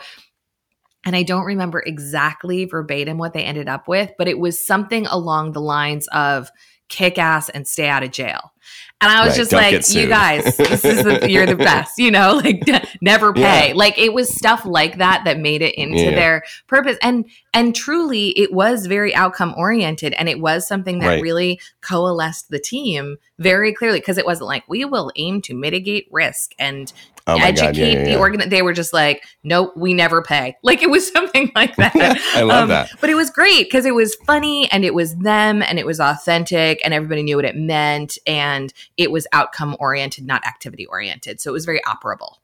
and 1.06 1.16
I 1.16 1.24
don't 1.24 1.46
remember 1.46 1.82
exactly 1.86 2.66
verbatim 2.66 3.18
what 3.18 3.34
they 3.34 3.44
ended 3.44 3.68
up 3.70 3.88
with, 3.88 4.12
but 4.18 4.28
it 4.28 4.40
was 4.40 4.66
something 4.66 5.06
along 5.08 5.52
the 5.54 5.62
lines 5.62 6.08
of 6.10 6.50
kick 6.90 7.18
ass 7.18 7.50
and 7.50 7.68
stay 7.68 7.88
out 7.90 8.04
of 8.04 8.12
jail. 8.12 8.54
And 9.00 9.12
I 9.12 9.24
was 9.26 9.32
Right, 9.32 9.38
just 9.38 9.52
like, 9.54 9.90
you 9.96 10.08
guys, 10.08 10.58
this 10.58 10.84
is 10.84 11.04
the, 11.04 11.30
you're 11.30 11.46
the 11.46 11.56
best, 11.58 12.00
you 12.00 12.10
know, 12.10 12.42
like 12.44 12.64
never 13.02 13.32
pay. 13.34 13.68
Yeah. 13.70 13.74
Like 13.76 13.98
it 14.00 14.14
was 14.14 14.34
stuff 14.36 14.66
like 14.66 14.98
that 14.98 15.24
that 15.26 15.38
made 15.40 15.62
it 15.62 15.76
into 15.76 15.98
Yeah. 16.02 16.16
their 16.16 16.44
purpose. 16.68 16.98
And 17.02 17.26
and 17.54 17.76
truly 17.76 18.30
it 18.40 18.54
was 18.54 18.88
very 18.88 19.14
outcome 19.14 19.54
oriented 19.58 20.14
and 20.14 20.28
it 20.28 20.40
was 20.40 20.68
something 20.68 21.00
that 21.00 21.08
Right. 21.08 21.22
really 21.22 21.60
coalesced 21.82 22.50
the 22.50 22.60
team 22.60 23.18
very 23.38 23.72
clearly 23.74 24.00
because 24.00 24.18
it 24.18 24.26
wasn't 24.26 24.48
like 24.48 24.64
we 24.68 24.84
will 24.86 25.12
aim 25.16 25.42
to 25.44 25.54
mitigate 25.54 26.08
risk 26.12 26.54
and 26.58 26.92
Oh 27.28 27.38
educate 27.38 27.66
God. 27.68 27.76
Yeah, 27.78 27.86
yeah, 27.88 28.04
the 28.06 28.18
organ. 28.18 28.50
They 28.50 28.62
were 28.62 28.74
just 28.74 28.94
like, 28.94 29.24
nope, 29.44 29.74
we 29.76 29.94
never 29.94 30.22
pay. 30.22 30.56
Like 30.64 30.82
it 30.82 30.90
was 30.90 31.12
something 31.12 31.52
like 31.56 31.76
that. 31.76 31.94
I 32.36 32.42
love 32.44 32.64
Um, 32.64 32.70
that. 32.70 32.90
But 33.02 33.10
it 33.10 33.16
was 33.16 33.30
great 33.30 33.66
because 33.66 33.86
it 33.86 33.94
was 33.96 34.16
funny 34.26 34.70
and 34.72 34.84
it 34.86 34.94
was 34.94 35.16
them 35.16 35.62
and 35.62 35.78
it 35.78 35.86
was 35.86 36.00
authentic 36.00 36.82
and 36.84 36.94
everybody 36.94 37.24
knew 37.24 37.36
what 37.36 37.46
it 37.46 37.56
meant 37.56 38.18
and 38.26 38.74
it 38.98 39.12
was 39.12 39.28
outcome 39.34 39.76
oriented, 39.80 40.26
not 40.26 40.46
activity 40.46 40.86
oriented. 40.88 41.40
So 41.42 41.50
it 41.52 41.54
was 41.54 41.66
very 41.66 41.82
operable. 41.82 42.36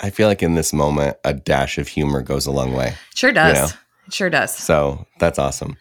I 0.00 0.10
feel 0.10 0.28
like 0.28 0.42
in 0.42 0.54
this 0.54 0.72
moment, 0.72 1.16
a 1.24 1.32
dash 1.32 1.78
of 1.78 1.88
humor 1.88 2.20
goes 2.20 2.46
a 2.46 2.50
long 2.50 2.72
way. 2.74 2.94
Sure 3.14 3.32
does. 3.32 3.72
know. 3.72 3.78
It 4.06 4.12
sure 4.12 4.28
does. 4.28 4.54
So 4.56 5.06
that's 5.18 5.38
awesome. 5.38 5.76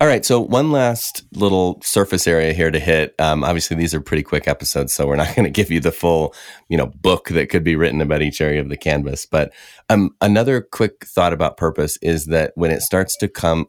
All 0.00 0.08
right. 0.08 0.24
So, 0.24 0.40
one 0.40 0.72
last 0.72 1.24
little 1.34 1.80
surface 1.82 2.26
area 2.26 2.52
here 2.52 2.70
to 2.70 2.80
hit. 2.80 3.14
Um, 3.18 3.44
obviously, 3.44 3.76
these 3.76 3.94
are 3.94 4.00
pretty 4.00 4.22
quick 4.22 4.48
episodes, 4.48 4.92
so 4.92 5.06
we're 5.06 5.16
not 5.16 5.28
going 5.36 5.44
to 5.44 5.50
give 5.50 5.70
you 5.70 5.78
the 5.78 5.92
full, 5.92 6.34
you 6.68 6.76
know, 6.76 6.86
book 6.86 7.28
that 7.28 7.48
could 7.48 7.62
be 7.62 7.76
written 7.76 8.00
about 8.00 8.22
each 8.22 8.40
area 8.40 8.60
of 8.60 8.68
the 8.68 8.76
canvas. 8.76 9.26
But 9.26 9.52
um, 9.88 10.16
another 10.20 10.60
quick 10.60 11.04
thought 11.04 11.32
about 11.32 11.56
purpose 11.56 11.96
is 12.02 12.26
that 12.26 12.52
when 12.56 12.70
it 12.70 12.80
starts 12.80 13.16
to 13.18 13.28
come, 13.28 13.66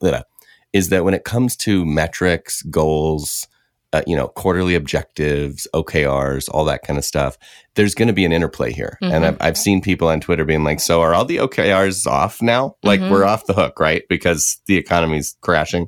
is 0.74 0.90
that 0.90 1.04
when 1.04 1.14
it 1.14 1.24
comes 1.24 1.56
to 1.58 1.86
metrics, 1.86 2.62
goals, 2.64 3.48
uh, 3.94 4.02
you 4.08 4.16
know, 4.16 4.28
quarterly 4.30 4.74
objectives, 4.76 5.68
OKRs, 5.74 6.48
all 6.54 6.64
that 6.66 6.84
kind 6.84 6.98
of 6.98 7.04
stuff, 7.06 7.38
there's 7.76 7.94
going 7.96 8.08
to 8.08 8.14
be 8.14 8.24
an 8.26 8.32
interplay 8.32 8.72
here. 8.72 8.98
And 9.02 9.24
Mhm. 9.24 9.28
I've, 9.28 9.38
I've 9.42 9.58
seen 9.58 9.82
people 9.82 10.08
on 10.08 10.20
Twitter 10.22 10.46
being 10.46 10.64
like, 10.64 10.80
so 10.80 11.02
are 11.02 11.14
all 11.14 11.26
the 11.26 11.38
OKRs 11.38 12.08
off 12.08 12.42
now? 12.42 12.76
Like 12.84 13.02
Mhm. 13.02 13.10
we're 13.12 13.26
off 13.26 13.46
the 13.48 13.54
hook, 13.54 13.80
right? 13.80 14.04
Because 14.10 14.60
the 14.68 14.78
economy's 14.78 15.36
crashing. 15.42 15.88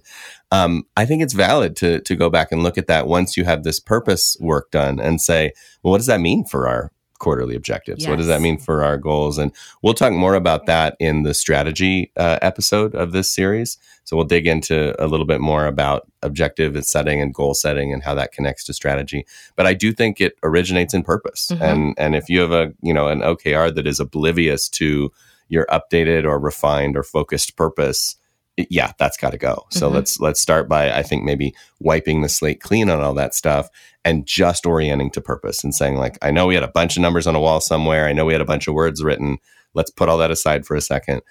Um, 0.52 0.84
I 0.98 1.06
think 1.06 1.24
it's 1.24 1.34
valid 1.34 1.76
to, 1.78 2.02
to 2.02 2.16
go 2.16 2.30
back 2.30 2.52
and 2.52 2.62
look 2.62 2.78
at 2.78 2.88
that 2.88 3.08
once 3.08 3.38
you 3.38 3.46
have 3.46 3.64
this 3.64 3.80
purpose 3.80 4.36
work 4.40 4.70
done 4.72 5.00
and 5.00 5.20
say, 5.22 5.52
well, 5.82 5.92
what 5.92 5.98
does 5.98 6.08
that 6.08 6.20
mean 6.22 6.46
for 6.46 6.68
our 6.68 6.92
quarterly 7.24 7.56
objectives? 7.56 8.06
What 8.08 8.18
does 8.18 8.28
that 8.28 8.42
mean 8.42 8.58
for 8.58 8.84
our 8.84 8.98
goals? 8.98 9.38
And 9.38 9.52
we'll 9.82 9.94
talk 9.94 10.12
more 10.12 10.36
about 10.36 10.66
that 10.66 10.98
in 11.00 11.24
the 11.24 11.34
strategy 11.34 12.12
uh, 12.18 12.38
episode 12.42 12.94
of 12.96 13.14
this 13.14 13.32
series. 13.32 13.78
So 14.04 14.18
we'll 14.18 14.26
dig 14.26 14.46
into 14.46 14.94
a 15.02 15.08
little 15.08 15.26
bit 15.26 15.40
more 15.40 15.66
about 15.66 16.06
objective 16.22 16.76
and 16.76 16.86
setting 16.86 17.22
and 17.22 17.34
goal 17.34 17.54
setting 17.54 17.94
and 17.94 18.04
how 18.04 18.14
that 18.16 18.34
connects 18.34 18.66
to 18.66 18.74
strategy. 18.74 19.26
But 19.56 19.66
I 19.66 19.74
do 19.74 19.94
think 19.94 20.20
it 20.20 20.34
originates 20.44 20.94
in 20.94 21.04
purpose. 21.04 21.52
Mhm. 21.52 21.62
And 21.62 21.96
and 21.98 22.16
if 22.16 22.28
you 22.28 22.42
have 22.42 22.52
a 22.52 22.74
you 22.82 22.94
know 22.94 23.08
an 23.08 23.22
OKR 23.22 23.74
that 23.74 23.88
is 23.88 24.00
oblivious 24.02 24.68
to 24.70 25.12
your 25.48 25.66
updated 25.68 26.26
or 26.26 26.40
refined 26.40 26.98
or 26.98 27.04
focused 27.04 27.56
purpose, 27.56 28.18
yeah, 28.58 28.92
that's 29.00 29.18
got 29.18 29.32
to 29.32 29.38
go. 29.38 29.66
So 29.72 29.88
mm-hmm. 29.88 29.96
let's 29.96 30.20
let's 30.20 30.42
start 30.42 30.70
by 30.70 30.92
I 30.92 31.04
think 31.04 31.24
maybe 31.24 31.56
wiping 31.80 32.22
the 32.22 32.30
slate 32.30 32.62
clean 32.62 32.90
on 32.90 33.02
all 33.02 33.14
that 33.16 33.34
stuff 33.34 33.70
and 34.06 34.26
just 34.26 34.66
orienting 34.66 35.12
to 35.12 35.22
purpose 35.22 35.64
and 35.64 35.74
saying 35.74 35.96
like 35.96 36.18
I 36.22 36.32
know 36.32 36.48
we 36.48 36.56
had 36.56 36.64
a 36.64 36.68
bunch 36.68 36.96
of 36.96 37.02
numbers 37.02 37.28
on 37.28 37.36
a 37.36 37.40
wall 37.40 37.62
somewhere. 37.62 38.08
I 38.08 38.14
know 38.14 38.26
we 38.26 38.34
had 38.34 38.42
a 38.42 38.46
bunch 38.46 38.68
of 38.68 38.74
words 38.74 39.04
written. 39.04 39.38
Let's 39.74 39.92
put 39.92 40.10
all 40.10 40.18
that 40.20 40.32
aside 40.32 40.66
for 40.66 40.76
a 40.76 40.82
second. 40.82 41.22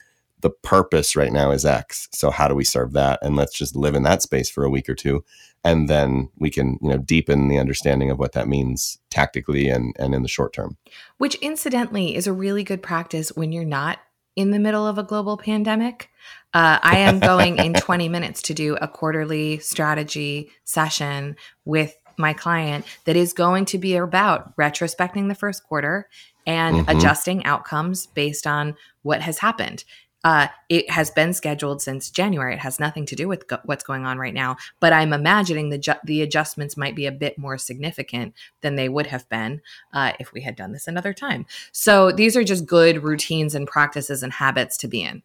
The 0.40 0.50
purpose 0.50 1.14
right 1.14 1.32
now 1.32 1.52
is 1.52 1.64
X. 1.64 2.08
So 2.12 2.32
how 2.32 2.48
do 2.48 2.56
we 2.56 2.64
serve 2.64 2.92
that? 2.94 3.20
And 3.22 3.36
let's 3.36 3.56
just 3.56 3.76
live 3.76 3.94
in 3.94 4.02
that 4.02 4.22
space 4.22 4.50
for 4.50 4.64
a 4.64 4.70
week 4.70 4.88
or 4.88 4.96
two 4.96 5.24
and 5.64 5.88
then 5.88 6.28
we 6.36 6.50
can 6.50 6.78
you 6.82 6.88
know 6.88 6.98
deepen 6.98 7.48
the 7.48 7.58
understanding 7.58 8.10
of 8.10 8.18
what 8.18 8.32
that 8.32 8.48
means 8.48 8.98
tactically 9.10 9.68
and 9.68 9.94
and 9.98 10.14
in 10.14 10.22
the 10.22 10.28
short 10.28 10.52
term 10.52 10.76
which 11.18 11.34
incidentally 11.36 12.14
is 12.14 12.26
a 12.26 12.32
really 12.32 12.64
good 12.64 12.82
practice 12.82 13.30
when 13.30 13.52
you're 13.52 13.64
not 13.64 13.98
in 14.36 14.50
the 14.50 14.58
middle 14.58 14.86
of 14.86 14.98
a 14.98 15.02
global 15.02 15.36
pandemic 15.36 16.10
uh, 16.54 16.78
i 16.82 16.98
am 16.98 17.18
going 17.18 17.56
in 17.58 17.72
20 17.74 18.08
minutes 18.08 18.42
to 18.42 18.54
do 18.54 18.76
a 18.76 18.88
quarterly 18.88 19.58
strategy 19.58 20.50
session 20.64 21.36
with 21.64 21.96
my 22.18 22.32
client 22.32 22.84
that 23.04 23.16
is 23.16 23.32
going 23.32 23.64
to 23.64 23.78
be 23.78 23.96
about 23.96 24.56
retrospecting 24.56 25.28
the 25.28 25.34
first 25.34 25.64
quarter 25.64 26.08
and 26.46 26.76
mm-hmm. 26.76 26.96
adjusting 26.96 27.44
outcomes 27.44 28.06
based 28.06 28.46
on 28.46 28.74
what 29.02 29.22
has 29.22 29.38
happened 29.38 29.84
uh, 30.24 30.48
it 30.68 30.88
has 30.90 31.10
been 31.10 31.32
scheduled 31.32 31.82
since 31.82 32.10
January. 32.10 32.54
It 32.54 32.60
has 32.60 32.78
nothing 32.78 33.06
to 33.06 33.16
do 33.16 33.26
with 33.26 33.48
go- 33.48 33.58
what's 33.64 33.82
going 33.82 34.04
on 34.04 34.18
right 34.18 34.34
now. 34.34 34.56
But 34.78 34.92
I'm 34.92 35.12
imagining 35.12 35.70
the 35.70 35.78
ju- 35.78 35.94
the 36.04 36.22
adjustments 36.22 36.76
might 36.76 36.94
be 36.94 37.06
a 37.06 37.12
bit 37.12 37.38
more 37.38 37.58
significant 37.58 38.34
than 38.60 38.76
they 38.76 38.88
would 38.88 39.08
have 39.08 39.28
been 39.28 39.62
uh, 39.92 40.12
if 40.20 40.32
we 40.32 40.42
had 40.42 40.56
done 40.56 40.72
this 40.72 40.86
another 40.86 41.12
time. 41.12 41.46
So 41.72 42.12
these 42.12 42.36
are 42.36 42.44
just 42.44 42.66
good 42.66 43.02
routines 43.02 43.54
and 43.54 43.66
practices 43.66 44.22
and 44.22 44.32
habits 44.32 44.76
to 44.78 44.88
be 44.88 45.02
in. 45.02 45.22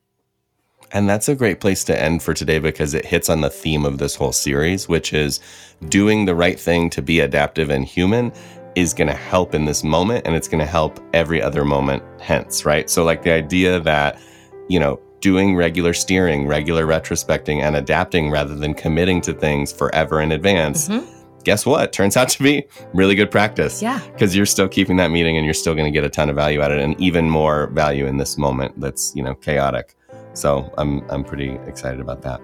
And 0.91 1.10
that's 1.10 1.27
a 1.27 1.36
great 1.36 1.60
place 1.60 1.83
to 1.86 2.01
end 2.01 2.23
for 2.23 2.33
today 2.33 2.60
because 2.60 2.93
it 2.93 3.05
hits 3.05 3.29
on 3.29 3.41
the 3.41 3.49
theme 3.49 3.86
of 3.86 3.97
this 3.97 4.15
whole 4.15 4.31
series, 4.31 4.88
which 4.88 5.13
is 5.13 5.41
doing 5.89 6.25
the 6.25 6.36
right 6.36 6.60
thing 6.60 6.89
to 6.91 7.01
be 7.01 7.19
adaptive 7.19 7.69
and 7.69 7.83
human 7.83 8.31
is 8.75 8.93
going 8.93 9.10
to 9.10 9.13
help 9.13 9.53
in 9.53 9.65
this 9.65 9.83
moment 9.83 10.25
and 10.25 10.36
it's 10.36 10.47
going 10.47 10.60
to 10.60 10.65
help 10.65 10.99
every 11.13 11.41
other 11.41 11.65
moment 11.65 12.03
hence, 12.21 12.63
right? 12.63 12.89
So, 12.89 13.03
like 13.03 13.23
the 13.23 13.31
idea 13.31 13.79
that 13.81 14.19
you 14.67 14.80
know, 14.80 14.99
doing 15.19 15.56
regular 15.56 15.93
steering, 15.93 16.47
regular 16.47 16.86
retrospecting, 16.86 17.62
and 17.62 17.75
adapting 17.75 18.30
rather 18.30 18.56
than 18.56 18.73
committing 18.73 19.21
to 19.21 19.34
things 19.34 19.71
forever 19.71 20.21
in 20.21 20.32
advance. 20.32 20.88
Mm-hmm. 20.88 21.13
Guess 21.43 21.65
what? 21.65 21.93
Turns 21.93 22.17
out 22.17 22.30
to 22.30 22.43
be 22.43 22.65
really 22.93 23.15
good 23.15 23.32
practice. 23.32 23.82
Yeah. 23.82 24.01
Because 24.12 24.36
you're 24.36 24.45
still 24.45 24.67
keeping 24.67 24.97
that 24.97 25.12
meeting 25.12 25.38
and 25.38 25.45
you're 25.45 25.53
still 25.53 25.75
going 25.75 25.86
to 25.86 25.91
get 25.91 26.03
a 26.03 26.10
ton 26.10 26.30
of 26.30 26.36
value 26.36 26.62
out 26.62 26.71
of 26.71 26.77
it 26.77 26.84
and 26.84 26.99
even 26.99 27.30
more 27.30 27.67
value 27.67 28.06
in 28.06 28.17
this 28.17 28.38
moment 28.38 28.77
that's, 28.82 29.15
you 29.15 29.23
know, 29.23 29.34
chaotic. 29.36 29.95
So 30.34 30.71
I'm 30.77 31.10
I'm 31.10 31.23
pretty 31.23 31.51
excited 31.65 31.99
about 31.99 32.21
that. 32.23 32.41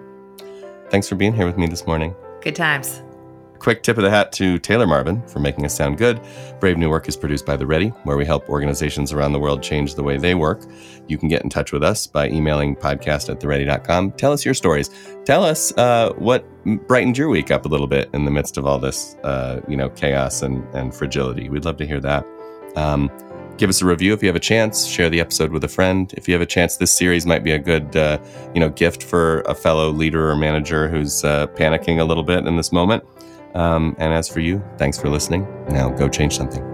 Thanks 0.90 1.08
for 1.08 1.16
being 1.16 1.34
here 1.34 1.46
with 1.46 1.58
me 1.58 1.68
this 1.68 1.86
morning. 1.86 2.16
Good 2.42 2.56
times. 2.56 3.04
Quick 3.63 3.82
tip 3.82 3.95
of 3.95 4.04
the 4.04 4.10
hat 4.10 4.34
to 4.34 4.60
Taylor 4.60 4.86
Marvin 4.86 5.26
for 5.26 5.39
making 5.39 5.63
us 5.63 5.73
sound 5.73 5.97
good. 5.97 6.19
Brave 6.60 6.78
New 6.78 6.89
Work 6.89 7.08
is 7.08 7.15
produced 7.15 7.45
by 7.45 7.56
The 7.56 7.65
Ready, 7.65 7.88
where 8.04 8.17
we 8.17 8.26
help 8.26 8.49
organizations 8.49 9.13
around 9.13 9.32
the 9.32 9.39
world 9.39 9.63
change 9.63 9.95
the 9.95 10.04
way 10.04 10.17
they 10.17 10.36
work. 10.36 10.63
You 11.08 11.17
can 11.17 11.30
get 11.30 11.43
in 11.43 11.49
touch 11.49 11.71
with 11.71 11.82
us 11.82 12.06
by 12.06 12.28
emailing 12.28 12.76
podcast 12.76 13.30
at 13.30 13.39
theready.com. 13.39 14.12
Tell 14.12 14.34
us 14.34 14.43
your 14.43 14.54
stories. 14.54 14.89
Tell 15.23 15.45
us 15.45 15.71
uh, 15.78 16.12
what 16.17 16.45
brightened 16.89 17.17
your 17.17 17.30
week 17.30 17.52
up 17.52 17.65
a 17.65 17.69
little 17.69 17.88
bit 17.88 18.10
in 18.13 18.26
the 18.26 18.32
midst 18.32 18.58
of 18.58 18.67
all 18.67 18.80
this, 18.80 19.15
uh, 19.23 19.62
you 19.65 19.78
know, 19.78 19.88
chaos 19.91 20.41
and, 20.41 20.67
and 20.76 20.93
fragility. 20.93 21.47
We'd 21.47 21.63
love 21.63 21.78
to 21.78 21.88
hear 21.88 22.02
that. 22.02 22.26
Um, 22.76 23.10
give 23.56 23.69
us 23.69 23.82
a 23.82 23.86
review 23.86 24.12
if 24.12 24.21
you 24.21 24.28
have 24.28 24.36
a 24.36 24.41
chance 24.41 24.86
share 24.86 25.12
the 25.12 25.19
episode 25.19 25.52
with 25.52 25.63
a 25.63 25.67
friend 25.67 26.12
if 26.17 26.28
you 26.28 26.34
have 26.34 26.41
a 26.41 26.45
chance 26.45 26.78
this 26.78 26.91
series 26.91 27.28
might 27.28 27.43
be 27.43 27.52
a 27.52 27.60
good 27.60 27.95
uh, 27.95 28.17
you 28.56 28.60
know 28.60 28.69
gift 28.69 29.04
for 29.04 29.41
a 29.41 29.54
fellow 29.54 29.91
leader 29.91 30.28
or 30.28 30.36
manager 30.36 30.89
who's 30.89 31.23
uh, 31.23 31.45
panicking 31.47 31.99
a 31.99 32.04
little 32.04 32.23
bit 32.23 32.47
in 32.47 32.58
this 32.58 32.71
moment 32.71 33.04
um, 33.54 33.96
and 34.00 34.13
as 34.13 34.28
for 34.28 34.39
you, 34.39 34.63
thanks 34.78 35.00
for 35.00 35.10
listening. 35.10 35.48
Now 35.70 35.89
go 35.89 36.10
change 36.10 36.36
something. 36.36 36.73